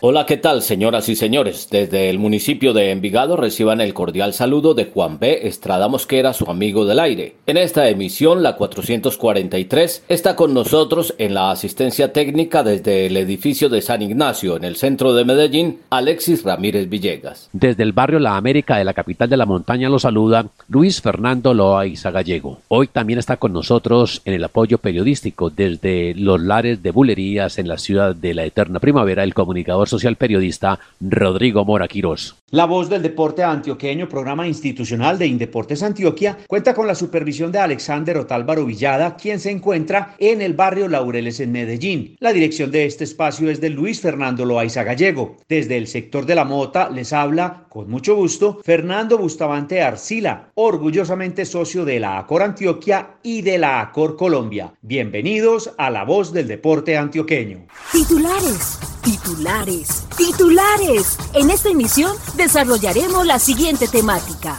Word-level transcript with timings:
Hola, 0.00 0.26
¿qué 0.26 0.36
tal, 0.36 0.60
señoras 0.60 1.08
y 1.08 1.16
señores? 1.16 1.68
Desde 1.70 2.10
el 2.10 2.18
municipio 2.18 2.74
de 2.74 2.90
Envigado 2.90 3.34
reciban 3.34 3.80
el 3.80 3.94
cordial 3.94 4.34
saludo 4.34 4.74
de 4.74 4.84
Juan 4.84 5.18
B. 5.18 5.48
Estrada 5.48 5.88
Mosquera, 5.88 6.34
su 6.34 6.50
amigo 6.50 6.84
del 6.84 7.00
aire. 7.00 7.36
En 7.46 7.56
esta 7.56 7.88
emisión, 7.88 8.42
la 8.42 8.56
443, 8.56 10.04
está 10.06 10.36
con 10.36 10.52
nosotros 10.52 11.14
en 11.16 11.32
la 11.32 11.50
asistencia 11.50 12.12
técnica 12.12 12.62
desde 12.62 13.06
el 13.06 13.16
edificio 13.16 13.70
de 13.70 13.80
San 13.80 14.02
Ignacio, 14.02 14.58
en 14.58 14.64
el 14.64 14.76
centro 14.76 15.14
de 15.14 15.24
Medellín, 15.24 15.78
Alexis 15.88 16.44
Ramírez 16.44 16.90
Villegas. 16.90 17.48
Desde 17.54 17.82
el 17.82 17.94
barrio 17.94 18.18
La 18.18 18.36
América 18.36 18.76
de 18.76 18.84
la 18.84 18.92
capital 18.92 19.30
de 19.30 19.38
la 19.38 19.46
montaña 19.46 19.88
lo 19.88 19.98
saluda 19.98 20.44
Luis 20.68 21.00
Fernando 21.00 21.54
Loaiza 21.54 22.10
Gallego. 22.10 22.58
Hoy 22.68 22.88
también 22.88 23.18
está 23.18 23.38
con 23.38 23.54
nosotros 23.54 24.20
en 24.26 24.34
el 24.34 24.44
apoyo 24.44 24.76
periodístico 24.76 25.48
desde 25.48 26.14
los 26.14 26.38
lares 26.38 26.82
de 26.82 26.90
bulerías 26.90 27.58
en 27.58 27.66
la 27.66 27.78
ciudad 27.78 28.14
de 28.14 28.34
la 28.34 28.44
eterna 28.44 28.78
primavera 28.78 29.24
el 29.24 29.32
comunicador 29.32 29.85
social 29.86 30.16
periodista 30.16 30.78
Rodrigo 31.00 31.64
Mora 31.64 31.88
Quirós. 31.88 32.36
La 32.50 32.64
voz 32.64 32.88
del 32.88 33.02
deporte 33.02 33.42
antioqueño, 33.42 34.08
programa 34.08 34.46
institucional 34.46 35.18
de 35.18 35.26
Indeportes 35.26 35.82
Antioquia, 35.82 36.38
cuenta 36.46 36.74
con 36.74 36.86
la 36.86 36.94
supervisión 36.94 37.50
de 37.50 37.58
Alexander 37.58 38.18
Otálvaro 38.18 38.64
Villada, 38.64 39.16
quien 39.16 39.40
se 39.40 39.50
encuentra 39.50 40.14
en 40.18 40.40
el 40.40 40.54
barrio 40.54 40.88
Laureles 40.88 41.40
en 41.40 41.52
Medellín. 41.52 42.16
La 42.20 42.32
dirección 42.32 42.70
de 42.70 42.86
este 42.86 43.04
espacio 43.04 43.50
es 43.50 43.60
de 43.60 43.70
Luis 43.70 44.00
Fernando 44.00 44.44
Loaiza 44.44 44.84
Gallego. 44.84 45.36
Desde 45.48 45.76
el 45.76 45.88
sector 45.88 46.24
de 46.24 46.36
la 46.36 46.44
mota 46.44 46.88
les 46.88 47.12
habla, 47.12 47.64
con 47.68 47.90
mucho 47.90 48.14
gusto, 48.14 48.60
Fernando 48.64 49.18
Bustamante 49.18 49.82
Arcila, 49.82 50.50
orgullosamente 50.54 51.44
socio 51.44 51.84
de 51.84 52.00
la 52.00 52.18
ACOR 52.18 52.42
Antioquia 52.42 53.16
y 53.22 53.42
de 53.42 53.58
la 53.58 53.80
ACOR 53.80 54.16
Colombia. 54.16 54.72
Bienvenidos 54.82 55.72
a 55.76 55.90
la 55.90 56.04
voz 56.04 56.32
del 56.32 56.48
deporte 56.48 56.96
antioqueño. 56.96 57.66
Titulares, 57.92 58.78
titulares, 59.02 59.75
titulares. 60.16 61.18
En 61.34 61.50
esta 61.50 61.68
emisión 61.68 62.16
desarrollaremos 62.36 63.26
la 63.26 63.38
siguiente 63.38 63.88
temática. 63.88 64.56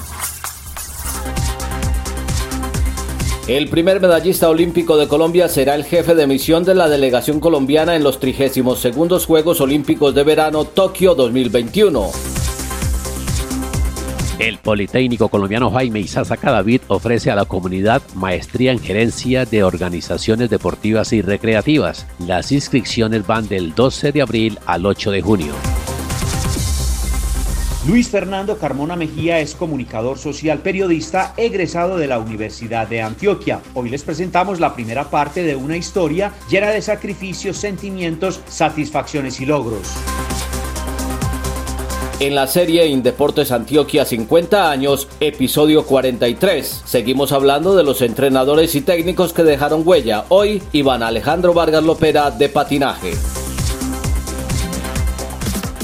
El 3.47 3.69
primer 3.69 4.01
medallista 4.01 4.49
olímpico 4.49 4.97
de 4.97 5.07
Colombia 5.07 5.47
será 5.47 5.75
el 5.75 5.85
jefe 5.85 6.15
de 6.15 6.27
misión 6.27 6.65
de 6.65 6.75
la 6.75 6.89
delegación 6.89 7.39
colombiana 7.39 7.95
en 7.95 8.03
los 8.03 8.19
32 8.19 9.25
Juegos 9.25 9.61
Olímpicos 9.61 10.13
de 10.13 10.23
Verano 10.23 10.65
Tokio 10.65 11.15
2021. 11.15 12.46
El 14.39 14.59
Politécnico 14.59 15.29
colombiano 15.29 15.71
Jaime 15.71 15.99
Isaza 15.99 16.37
Cadavid 16.37 16.81
ofrece 16.89 17.31
a 17.31 17.35
la 17.35 17.45
comunidad 17.45 18.03
maestría 18.13 18.71
en 18.71 18.79
gerencia 18.79 19.45
de 19.45 19.63
organizaciones 19.63 20.51
deportivas 20.51 21.11
y 21.11 21.23
recreativas. 21.23 22.05
Las 22.19 22.51
inscripciones 22.51 23.25
van 23.25 23.47
del 23.47 23.73
12 23.73 24.11
de 24.11 24.21
abril 24.21 24.59
al 24.67 24.85
8 24.85 25.09
de 25.09 25.21
junio. 25.23 25.53
Luis 27.87 28.09
Fernando 28.09 28.59
Carmona 28.59 28.95
Mejía 28.95 29.39
es 29.39 29.55
comunicador 29.55 30.19
social 30.19 30.59
periodista 30.59 31.33
egresado 31.35 31.97
de 31.97 32.05
la 32.05 32.19
Universidad 32.19 32.87
de 32.87 33.01
Antioquia. 33.01 33.61
Hoy 33.73 33.89
les 33.89 34.03
presentamos 34.03 34.59
la 34.59 34.75
primera 34.75 35.09
parte 35.09 35.41
de 35.41 35.55
una 35.55 35.77
historia 35.77 36.31
llena 36.47 36.69
de 36.69 36.83
sacrificios, 36.83 37.57
sentimientos, 37.57 38.41
satisfacciones 38.47 39.41
y 39.41 39.47
logros. 39.47 39.95
En 42.19 42.33
la 42.33 42.47
serie 42.47 42.87
Indeportes 42.87 43.51
Antioquia 43.51 44.03
50 44.03 44.71
años, 44.71 45.07
episodio 45.19 45.85
43, 45.85 46.81
seguimos 46.83 47.31
hablando 47.31 47.75
de 47.75 47.83
los 47.83 48.01
entrenadores 48.01 48.73
y 48.73 48.81
técnicos 48.81 49.33
que 49.33 49.43
dejaron 49.43 49.83
huella. 49.85 50.25
Hoy, 50.29 50.63
Iván 50.71 51.03
Alejandro 51.03 51.53
Vargas 51.53 51.83
Lopera 51.83 52.31
de 52.31 52.49
patinaje. 52.49 53.13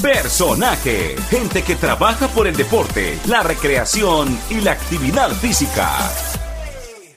Personaje, 0.01 1.15
gente 1.29 1.61
que 1.61 1.75
trabaja 1.75 2.27
por 2.27 2.47
el 2.47 2.55
deporte, 2.55 3.19
la 3.27 3.43
recreación 3.43 4.35
y 4.49 4.61
la 4.61 4.71
actividad 4.71 5.29
física. 5.29 5.87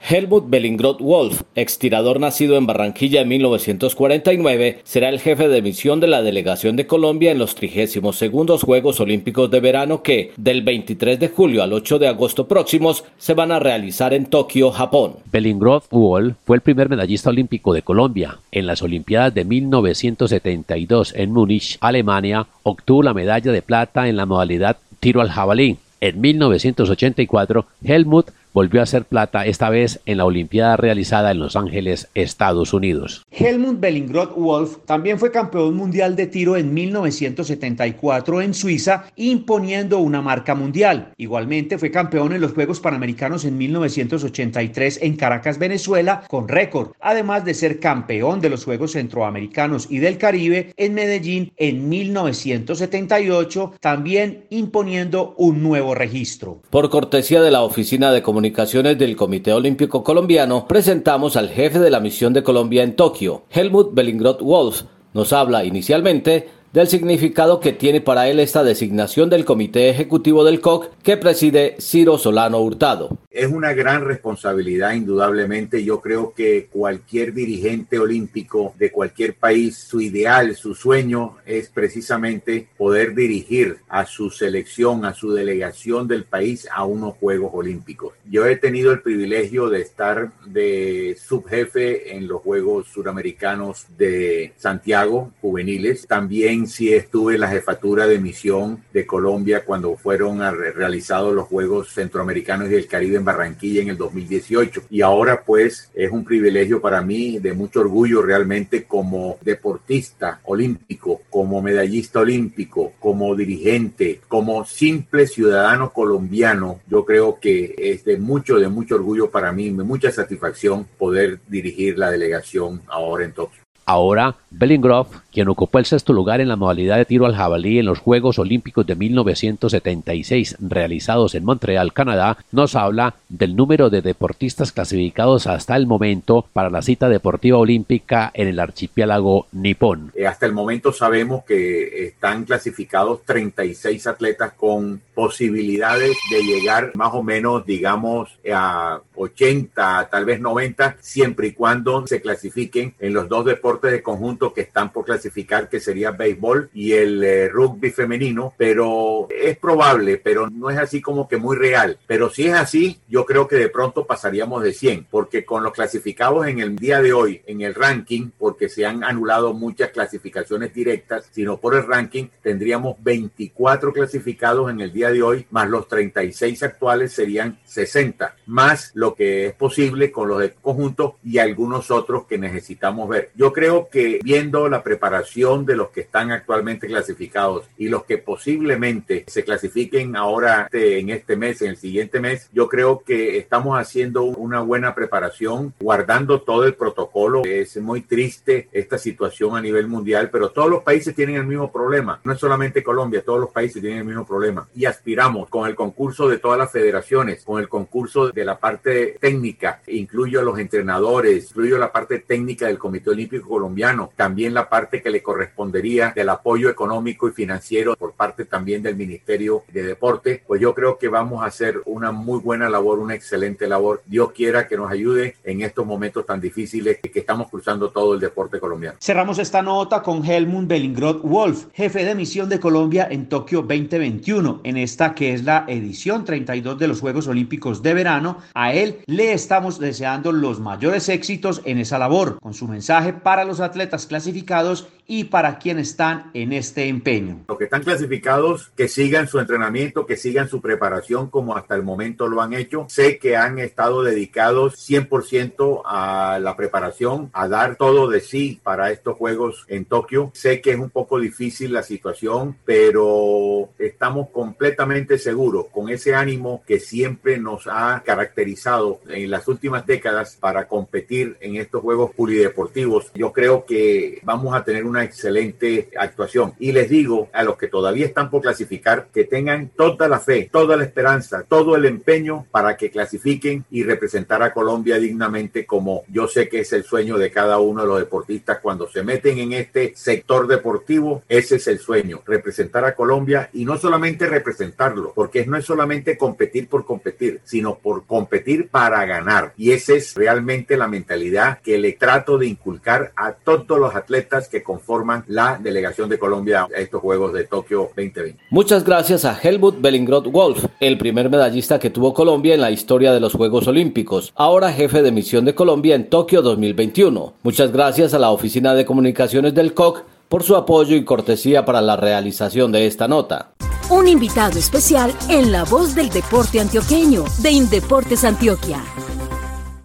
Helmut 0.09 0.49
Bellingroth 0.49 1.01
Wolf, 1.01 1.43
extirador 1.57 2.21
nacido 2.21 2.57
en 2.57 2.65
Barranquilla 2.65 3.23
en 3.23 3.29
1949, 3.29 4.79
será 4.85 5.09
el 5.09 5.19
jefe 5.19 5.49
de 5.49 5.63
misión 5.63 5.99
de 5.99 6.07
la 6.07 6.23
delegación 6.23 6.77
de 6.77 6.87
Colombia 6.87 7.33
en 7.33 7.39
los 7.41 7.57
32 7.57 8.63
Juegos 8.63 9.01
Olímpicos 9.01 9.51
de 9.51 9.59
Verano 9.59 10.05
que, 10.05 10.33
del 10.37 10.63
23 10.63 11.19
de 11.19 11.29
julio 11.29 11.65
al 11.65 11.73
8 11.73 11.99
de 11.99 12.07
agosto 12.07 12.47
próximos, 12.47 13.03
se 13.19 13.35
van 13.35 13.51
a 13.51 13.59
realizar 13.59 14.15
en 14.15 14.27
Tokio, 14.27 14.71
Japón. 14.71 15.15
Bellingroth 15.33 15.91
Wolf 15.91 16.37
fue 16.45 16.55
el 16.55 16.63
primer 16.63 16.89
medallista 16.89 17.31
olímpico 17.31 17.75
de 17.75 17.83
Colombia. 17.83 18.39
En 18.53 18.67
las 18.67 18.83
Olimpiadas 18.83 19.35
de 19.35 19.45
1972 19.45 21.15
en 21.17 21.33
Múnich, 21.33 21.79
Alemania, 21.81 22.47
obtuvo 22.63 23.03
la 23.03 23.13
medalla 23.13 23.51
de 23.51 23.63
plata 23.63 24.07
en 24.07 24.17
la 24.17 24.27
modalidad 24.27 24.77
tiro 25.01 25.21
al 25.21 25.31
jabalí. 25.31 25.79
En 26.01 26.21
1984, 26.21 27.67
Helmut 27.83 28.27
volvió 28.57 28.81
a 28.81 28.87
ser 28.87 29.05
plata, 29.05 29.45
esta 29.45 29.69
vez 29.69 30.01
en 30.07 30.17
la 30.17 30.25
Olimpiada 30.25 30.79
realizada 30.79 31.31
en 31.31 31.41
Los 31.41 31.57
Ángeles, 31.57 32.09
Estados 32.15 32.73
Unidos. 32.73 33.23
Helmut 33.31 33.81
Bellingroth 33.81 34.35
Wolf 34.35 34.79
también 34.87 35.19
fue 35.19 35.31
campeón 35.31 35.77
mundial 35.77 36.17
de 36.17 36.27
tiro 36.27 36.57
en 36.57 36.73
1974 36.73 38.41
en 38.41 38.55
Suiza, 38.55 39.05
imponiendo 39.15 39.99
una 39.99 40.23
marca 40.23 40.55
mundial. 40.55 41.13
Igualmente 41.19 41.77
fue 41.77 41.91
campeón 41.91 42.33
en 42.33 42.41
los 42.41 42.55
Juegos 42.55 42.81
Panamericanos 42.81 43.45
en 43.45 43.59
1983 43.59 45.01
en 45.03 45.17
Caracas, 45.17 45.59
Venezuela, 45.59 46.23
con 46.27 46.49
récord, 46.49 46.93
además 46.99 47.45
de 47.45 47.53
ser 47.53 47.79
campeón 47.79 48.41
de 48.41 48.49
los 48.49 48.65
Juegos 48.65 48.93
Centroamericanos 48.93 49.87
y 49.91 49.99
del 49.99 50.17
Caribe 50.17 50.73
en 50.79 50.95
Medellín 50.95 51.53
en 51.59 51.91
1978, 51.91 53.75
también 53.81 54.47
imponiendo 54.49 55.35
un 55.37 55.63
nuevo 55.63 55.95
registro. 55.95 56.63
Por 56.71 56.89
cortesía 56.89 57.43
de 57.43 57.51
la 57.51 57.61
Oficina 57.61 58.13
de 58.13 58.23
Comunicación 58.23 58.46
Comunicaciones 58.47 58.97
del 58.97 59.17
Comité 59.17 59.53
Olímpico 59.53 60.05
Colombiano, 60.05 60.69
presentamos 60.69 61.37
al 61.37 61.49
jefe 61.49 61.81
de 61.81 61.91
la 61.91 61.99
misión 61.99 62.33
de 62.33 62.45
Colombia 62.45 62.85
en 62.85 62.95
Tokio, 62.95 63.43
Helmut 63.51 63.93
Bellingroth 63.93 64.41
Wolf. 64.41 64.83
Nos 65.15 65.33
habla 65.33 65.65
inicialmente 65.65 66.49
del 66.73 66.87
significado 66.87 67.59
que 67.59 67.73
tiene 67.73 68.01
para 68.01 68.29
él 68.29 68.39
esta 68.39 68.63
designación 68.63 69.31
del 69.31 69.45
Comité 69.45 69.89
Ejecutivo 69.89 70.45
del 70.45 70.61
COC 70.61 70.91
que 71.03 71.17
preside 71.17 71.75
Ciro 71.81 72.19
Solano 72.19 72.61
Hurtado. 72.61 73.19
Es 73.37 73.53
una 73.53 73.75
gran 73.75 74.03
responsabilidad, 74.03 74.95
indudablemente. 74.95 75.85
Yo 75.85 76.01
creo 76.01 76.33
que 76.33 76.69
cualquier 76.73 77.35
dirigente 77.35 77.99
olímpico 77.99 78.75
de 78.79 78.91
cualquier 78.91 79.35
país, 79.35 79.77
su 79.77 80.01
ideal, 80.01 80.57
su 80.57 80.75
sueño 80.75 81.37
es 81.45 81.69
precisamente 81.69 82.67
poder 82.79 83.15
dirigir 83.15 83.77
a 83.89 84.07
su 84.07 84.31
selección, 84.31 85.05
a 85.05 85.13
su 85.13 85.35
delegación 85.35 86.09
del 86.09 86.25
país 86.25 86.67
a 86.73 86.87
unos 86.87 87.17
Juegos 87.17 87.51
Olímpicos. 87.53 88.15
Yo 88.25 88.47
he 88.47 88.57
tenido 88.57 88.91
el 88.91 89.03
privilegio 89.03 89.69
de 89.69 89.83
estar 89.83 90.33
de 90.47 91.15
subjefe 91.23 92.17
en 92.17 92.29
los 92.29 92.41
Juegos 92.41 92.89
Suramericanos 92.89 93.85
de 93.99 94.55
Santiago, 94.57 95.35
juveniles. 95.43 96.07
También 96.07 96.69
sí 96.69 96.95
estuve 96.95 97.35
en 97.35 97.41
la 97.43 97.49
jefatura 97.49 98.07
de 98.07 98.19
misión 98.19 98.83
de 98.95 99.05
Colombia 99.05 99.63
cuando 99.67 99.95
fueron 99.99 100.41
realizados 100.75 101.35
los 101.35 101.49
Juegos 101.49 101.93
Centroamericanos 101.93 102.69
y 102.69 102.71
del 102.71 102.87
Caribe 102.87 103.26
Barranquilla 103.27 103.83
en 103.83 103.91
el 103.91 103.99
2018. 103.99 104.85
Y 104.89 105.03
ahora 105.03 105.43
pues 105.45 105.91
es 105.95 106.11
un 106.11 106.25
privilegio 106.25 106.81
para 106.81 107.03
mí, 107.03 107.39
de 107.39 107.53
mucho 107.53 107.81
orgullo 107.81 108.23
realmente 108.23 108.85
como 108.85 109.37
deportista 109.43 110.41
olímpico, 110.45 111.21
como 111.29 111.61
medallista 111.61 112.21
olímpico, 112.21 112.95
como 112.99 113.37
dirigente, 113.37 114.21
como 114.29 114.65
simple 114.65 115.27
ciudadano 115.27 115.93
colombiano. 115.93 116.81
Yo 116.89 117.05
creo 117.05 117.39
que 117.39 117.75
es 117.77 118.05
de 118.05 118.17
mucho, 118.17 118.57
de 118.57 118.69
mucho 118.69 118.95
orgullo 118.95 119.31
para 119.31 119.53
mí, 119.53 119.69
de 119.69 119.85
mucha 119.85 120.11
satisfacción 120.11 120.87
poder 120.97 121.41
dirigir 121.49 121.99
la 121.99 122.11
delegación 122.11 122.81
ahora 122.89 123.27
en 123.27 123.33
Tokio. 123.33 123.66
Ahora, 123.89 124.35
Bellingroff, 124.51 125.15
quien 125.33 125.49
ocupó 125.49 125.79
el 125.79 125.85
sexto 125.85 126.13
lugar 126.13 126.41
en 126.41 126.49
la 126.49 126.57
modalidad 126.57 126.97
de 126.97 127.05
tiro 127.05 127.25
al 127.25 127.37
jabalí 127.37 127.79
en 127.79 127.87
los 127.87 128.01
Juegos 128.01 128.37
Olímpicos 128.41 128.85
de 128.85 128.97
1976 128.97 130.57
realizados 130.59 131.37
en 131.37 131.45
Montreal, 131.45 131.93
Canadá, 131.93 132.37
nos 132.51 132.75
habla 132.75 133.15
del 133.29 133.55
número 133.55 133.89
de 133.89 134.03
deportistas 134.03 134.73
clasificados 134.73 135.47
hasta 135.47 135.77
el 135.77 135.87
momento 135.87 136.49
para 136.53 136.69
la 136.69 136.83
cita 136.83 137.09
deportiva 137.09 137.59
olímpica 137.59 138.33
en 138.35 138.49
el 138.49 138.59
archipiélago 138.59 139.47
nipón. 139.53 140.11
Eh, 140.17 140.27
hasta 140.27 140.47
el 140.47 140.53
momento 140.53 140.93
sabemos 140.93 141.45
que 141.45 142.09
están 142.09 142.45
clasificados 142.45 143.23
36 143.25 144.05
atletas 144.09 144.55
con 144.55 145.01
posibilidades 145.17 146.15
de 146.31 146.43
llegar 146.43 146.93
más 146.95 147.15
o 147.15 147.23
menos, 147.23 147.65
digamos, 147.65 148.39
a 148.53 149.01
80, 149.15 150.11
tal 150.11 150.27
vez 150.27 150.41
90, 150.41 150.99
siempre 151.01 151.47
y 151.47 151.53
cuando 151.53 152.07
se 152.07 152.21
clasifiquen 152.21 152.95
en 153.01 153.15
los 153.15 153.27
dos 153.27 153.47
deportes 153.47 153.93
de 153.93 154.03
conjunto 154.03 154.53
que 154.53 154.61
están 154.61 154.93
por 154.93 155.07
clasificar, 155.07 155.71
que 155.71 155.81
sería 155.81 156.11
béisbol 156.11 156.69
y 156.75 156.93
el 156.93 157.25
eh, 157.25 157.49
rugby 157.49 157.91
femenino, 157.93 158.53
pero 158.59 159.27
es 159.31 159.57
probable, 159.57 160.19
pero 160.19 160.51
no 160.51 160.69
es 160.69 160.77
así 160.77 161.01
como 161.01 161.27
que 161.27 161.39
muy 161.39 161.57
real. 161.57 161.99
Pero 162.07 162.29
si 162.29 162.49
es 162.49 162.55
así, 162.55 163.01
yo 163.09 163.25
creo 163.25 163.49
que 163.49 163.57
de 163.57 163.71
pronto 163.71 164.07
pasaríamos 164.07 164.63
de 164.63 164.75
100, 164.75 165.07
porque 165.11 165.47
con 165.47 165.63
los 165.63 165.73
clasificados 165.73 166.47
en 166.47 166.61
el 166.61 166.77
día 166.77 167.01
de 167.01 167.15
hoy, 167.15 167.41
en 167.47 167.63
el 167.63 167.75
ranking, 167.75 168.29
porque 168.39 168.69
se 168.69 168.85
han 168.85 169.03
anulado 169.03 169.55
muchas 169.55 169.93
clasificaciones 169.93 170.75
directas, 170.75 171.27
sino 171.33 171.57
por 171.57 171.75
el 171.75 171.87
ranking, 171.87 172.27
tendríamos 172.43 173.03
24 173.03 173.95
clasificados 173.95 174.71
en 174.71 174.83
el 174.83 174.93
día 174.93 175.06
de 175.11 175.23
hoy, 175.23 175.47
más 175.51 175.69
los 175.69 175.89
36 175.89 176.63
actuales 176.63 177.13
serían 177.13 177.59
60, 177.65 178.37
más 178.47 178.91
lo 178.95 179.15
que 179.15 179.47
es 179.47 179.55
posible 179.55 180.11
con 180.11 180.29
los 180.29 180.41
de 180.41 180.53
conjunto 180.53 181.17
y 181.25 181.39
algunos 181.39 181.91
otros 181.91 182.27
que 182.27 182.39
necesitamos 182.39 183.09
ver. 183.09 183.31
Yo 183.35 183.53
creo 183.53 183.89
que 183.91 184.21
viendo 184.23 184.69
la 184.69 184.83
preparación 184.83 185.67
de 185.67 185.77
los 185.77 185.91
que 185.91 186.01
están 186.03 186.31
actualmente 186.31 186.87
clasificados 186.87 187.67
y 187.77 187.89
los 187.89 188.05
que 188.05 188.19
posiblemente 188.19 189.25
se 189.27 189.45
clasifiquen 189.45 190.17
ahora 190.17 190.69
en 190.73 191.11
este 191.11 191.37
mes, 191.37 191.63
en 191.63 191.71
el 191.71 191.77
siguiente 191.77 192.21
mes, 192.21 192.49
yo 192.53 192.69
creo 192.69 193.03
que 193.05 193.39
estamos 193.39 193.79
haciendo 193.79 194.25
una 194.25 194.61
buena 194.61 194.95
preparación, 194.95 195.75
guardando 195.81 196.43
todo 196.43 196.65
el 196.65 196.75
protocolo. 196.75 197.43
Es 197.45 197.77
muy 197.77 198.03
triste 198.03 198.69
esta 198.73 198.99
situación 198.99 199.57
a 199.57 199.61
nivel 199.61 199.89
mundial, 199.89 200.31
pero 200.31 200.51
todos 200.51 200.71
los 200.71 200.83
países 200.83 201.15
tienen 201.15 201.37
el 201.37 201.47
mismo 201.47 201.71
problema. 201.71 202.21
No 202.25 202.33
es 202.33 202.39
solamente 202.39 202.83
Colombia, 202.83 203.23
todos 203.25 203.41
los 203.41 203.51
países 203.51 203.81
tienen 203.83 204.01
el 204.01 204.05
mismo 204.05 204.27
problema. 204.27 204.69
Y 204.75 204.85
aspiramos 204.97 205.49
con 205.49 205.69
el 205.69 205.75
concurso 205.75 206.29
de 206.29 206.39
todas 206.39 206.59
las 206.59 206.73
federaciones, 206.73 207.45
con 207.45 207.61
el 207.61 207.69
concurso 207.69 208.31
de 208.31 208.45
la 208.45 208.59
parte 208.59 209.17
técnica, 209.21 209.81
incluyo 209.87 210.41
a 210.41 210.43
los 210.43 210.59
entrenadores, 210.59 211.51
incluyo 211.51 211.79
la 211.79 211.93
parte 211.93 212.21
técnica 212.21 212.67
del 212.67 212.79
Comité 212.79 213.11
Olímpico 213.11 213.49
Colombiano, 213.49 214.11
también 214.17 214.55
la 214.55 214.69
parte 214.69 215.03
que 215.03 215.11
le 215.11 215.23
correspondería 215.23 216.13
del 216.15 216.29
apoyo 216.31 216.69
económico 216.69 217.29
y 217.29 217.33
financiero 217.33 217.95
por 217.97 218.13
parte 218.13 218.45
también 218.45 218.83
del 218.83 218.97
Ministerio 218.97 219.65
de 219.73 219.83
Deporte, 219.83 220.43
pues 220.47 220.61
yo 220.61 220.75
creo 220.75 220.99
que 220.99 221.09
vamos 221.09 221.43
a 221.43 221.47
hacer 221.47 221.83
una 221.85 222.13
muy 222.13 222.41
buena 222.41 222.69
labor, 222.69 222.99
una 222.99 223.15
excelente 223.15 223.67
labor. 223.67 224.03
Dios 224.07 224.33
quiera 224.33 224.67
que 224.67 224.77
nos 224.77 224.91
ayude 224.91 225.37
en 225.45 225.63
estos 225.63 225.87
momentos 225.87 226.25
tan 226.25 226.41
difíciles 226.41 226.99
que 227.01 227.19
estamos 227.19 227.49
cruzando 227.49 227.91
todo 227.91 228.15
el 228.15 228.21
deporte 228.21 228.59
colombiano. 228.59 228.97
Cerramos 229.01 229.39
esta 229.39 229.63
nota 229.63 230.03
con 230.03 230.25
Helmut 230.25 230.67
Bellingrod 230.67 231.23
Wolf, 231.23 231.67
jefe 231.75 232.05
de 232.05 232.15
misión 232.15 232.49
de 232.49 232.61
Colombia 232.61 233.09
en 233.11 233.29
Tokio 233.29 233.63
2021, 233.63 234.61
en 234.65 234.77
esta 234.87 235.15
que 235.15 235.35
es 235.35 235.43
la 235.43 235.65
edición 235.67 236.25
32 236.25 236.79
de 236.79 236.87
los 236.87 237.01
Juegos 237.01 237.27
Olímpicos 237.27 237.83
de 237.83 237.93
verano. 237.93 238.39
A 238.55 238.73
él 238.73 239.01
le 239.07 239.33
estamos 239.33 239.81
deseando 239.81 240.31
los 240.31 240.61
mayores 240.61 241.09
éxitos 241.09 241.61
en 241.65 241.79
esa 241.79 241.99
labor, 241.99 242.39
con 242.41 242.55
su 242.55 242.69
mensaje 242.69 243.13
para 243.13 243.45
los 243.45 243.59
atletas 243.59 244.07
clasificados 244.07 244.87
y 245.07 245.25
para 245.25 245.59
quienes 245.59 245.91
están 245.91 246.31
en 246.35 246.53
este 246.53 246.89
empeño. 246.89 247.45
Los 247.49 247.59
que 247.59 247.65
están 247.65 247.83
clasificados, 247.83 248.71
que 248.77 248.89
sigan 248.89 249.29
su 249.29 249.39
entrenamiento, 249.39 250.07
que 250.07 250.17
sigan 250.17 250.49
su 250.49 250.61
preparación 250.61 251.31
como 251.31 251.57
hasta 251.57 251.75
el 251.75 251.83
momento 251.83 252.29
lo 252.29 252.43
han 252.43 252.53
hecho. 252.53 252.87
Sé 252.89 253.19
que 253.19 253.37
han 253.37 253.59
estado 253.59 254.03
dedicados 254.03 254.75
100% 254.89 255.83
a 255.85 256.39
la 256.41 256.57
preparación, 256.57 257.31
a 257.33 257.49
dar 257.49 257.77
todo 257.77 258.09
de 258.09 258.21
sí 258.21 258.61
para 258.63 258.91
estos 258.91 259.17
Juegos 259.17 259.65
en 259.69 259.85
Tokio. 259.85 260.31
Sé 260.35 260.61
que 260.61 260.73
es 260.73 260.79
un 260.79 260.91
poco 260.91 261.19
difícil 261.19 261.73
la 261.73 261.83
situación, 261.83 262.57
pero 262.65 263.69
estamos 263.79 264.29
completamente 264.31 265.19
seguros 265.19 265.67
con 265.73 265.89
ese 265.89 266.15
ánimo 266.15 266.63
que 266.67 266.81
siempre 266.81 267.39
nos 267.39 267.67
ha 267.67 268.03
caracterizado 268.05 269.01
en 269.09 269.31
las 269.31 269.49
últimas 269.49 269.87
décadas 269.87 270.37
para 270.39 270.69
competir 270.69 271.37
en 271.41 271.57
estos 271.57 271.83
Juegos 271.83 272.13
Polideportivos. 272.15 273.13
Yo 273.15 273.33
creo 273.33 273.65
que 273.65 274.21
vamos 274.25 274.55
a 274.55 274.65
tener 274.65 274.85
una 274.85 274.96
excelente 275.05 275.91
actuación. 275.99 276.55
Y 276.59 276.73
les 276.73 276.89
digo 276.89 277.29
a 277.33 277.43
los 277.43 277.57
que 277.57 277.69
todavía 277.69 278.07
están 278.07 278.31
por 278.31 278.43
clasificar 278.43 279.09
que 279.13 279.25
tengan 279.25 279.69
toda 279.69 280.09
la 280.09 280.21
fe, 280.21 280.49
toda 280.51 280.77
la 280.77 280.85
esperanza, 280.85 281.45
todo 281.49 281.77
el 281.77 281.85
empeño 281.85 282.47
para 282.51 282.77
que 282.77 282.91
clasifiquen 282.91 283.65
y 283.71 283.83
representar 283.83 284.43
a 284.43 284.53
Colombia 284.53 284.99
dignamente 284.99 285.67
como 285.67 286.05
yo 286.09 286.29
sé 286.29 286.49
que 286.49 286.61
es 286.61 286.73
el 286.73 286.85
sueño 286.85 287.19
de 287.19 287.31
cada 287.31 287.59
uno 287.59 287.83
de 287.83 287.89
los 287.89 287.99
deportistas 287.99 288.59
cuando 288.61 288.89
se 288.89 289.03
meten 289.03 289.39
en 289.39 289.53
este 289.53 289.95
sector 289.97 290.47
deportivo, 290.47 291.23
ese 291.29 291.57
es 291.57 291.67
el 291.67 291.79
sueño, 291.79 292.23
representar 292.27 292.85
a 292.85 292.95
Colombia 292.95 293.51
y 293.53 293.65
no 293.65 293.77
solamente 293.77 294.27
representarlo, 294.27 295.13
porque 295.15 295.47
no 295.47 295.57
es 295.57 295.65
solamente 295.65 296.17
competir 296.17 296.69
por 296.69 296.85
competir, 296.85 297.41
sino 297.45 297.79
por 297.79 298.07
competir 298.07 298.69
para 298.69 299.05
ganar. 299.05 299.53
Y 299.57 299.73
esa 299.73 299.95
es 299.95 300.15
realmente 300.15 300.77
la 300.77 300.89
mentalidad 300.89 301.61
que 301.61 301.79
le 301.79 301.93
trato 301.93 302.39
de 302.39 302.47
inculcar 302.47 303.13
a 303.17 303.33
todos 303.33 303.79
los 303.79 303.95
atletas 303.95 304.49
que 304.49 304.63
conforman 304.87 305.25
la 305.27 305.59
delegación 305.61 306.09
de 306.09 306.19
Colombia 306.19 306.69
a 306.75 306.79
estos 306.79 307.01
Juegos 307.01 307.33
de 307.33 307.45
Tokio 307.45 307.91
2020. 307.97 308.37
Muchas 308.51 308.85
gracias 308.85 309.25
a 309.25 309.37
Helmut 309.37 309.81
Bellingrod 309.81 310.29
Wolf, 310.29 310.67
el 310.79 310.97
primer 310.97 311.29
medallista 311.29 311.81
que 311.81 311.91
tuvo 311.91 312.15
Colombia 312.15 312.55
en 312.55 312.61
la 312.61 312.71
historia 312.71 313.13
de 313.13 313.19
los 313.19 313.35
Juegos 313.35 313.67
Olímpicos, 313.67 314.33
ahora 314.37 314.73
jefe 314.73 315.03
de 315.03 315.11
misión 315.11 315.45
de 315.45 315.55
Colombia 315.55 315.97
en 315.97 316.09
Tokio 316.09 316.41
2021. 316.41 317.35
Muchas 317.43 317.73
gracias 317.73 318.15
a 318.15 318.21
la 318.21 318.31
Oficina 318.31 318.75
de 318.75 318.87
Comunicaciones 318.87 319.55
del 319.55 319.75
COC 319.75 320.05
por 320.29 320.45
su 320.45 320.55
apoyo 320.55 320.95
y 320.95 321.05
cortesía 321.05 321.65
para 321.65 321.81
la 321.81 321.97
realización 321.97 322.71
de 322.71 322.87
esta 322.87 323.09
nota. 323.09 323.51
Un 323.91 324.07
invitado 324.09 324.59
especial 324.59 325.13
en 325.29 325.53
La 325.53 325.65
Voz 325.65 325.95
del 325.95 326.11
Deporte 326.11 326.61
Antioqueño 326.61 327.25
de 327.41 327.51
Indeportes 327.51 328.25
Antioquia. 328.25 328.83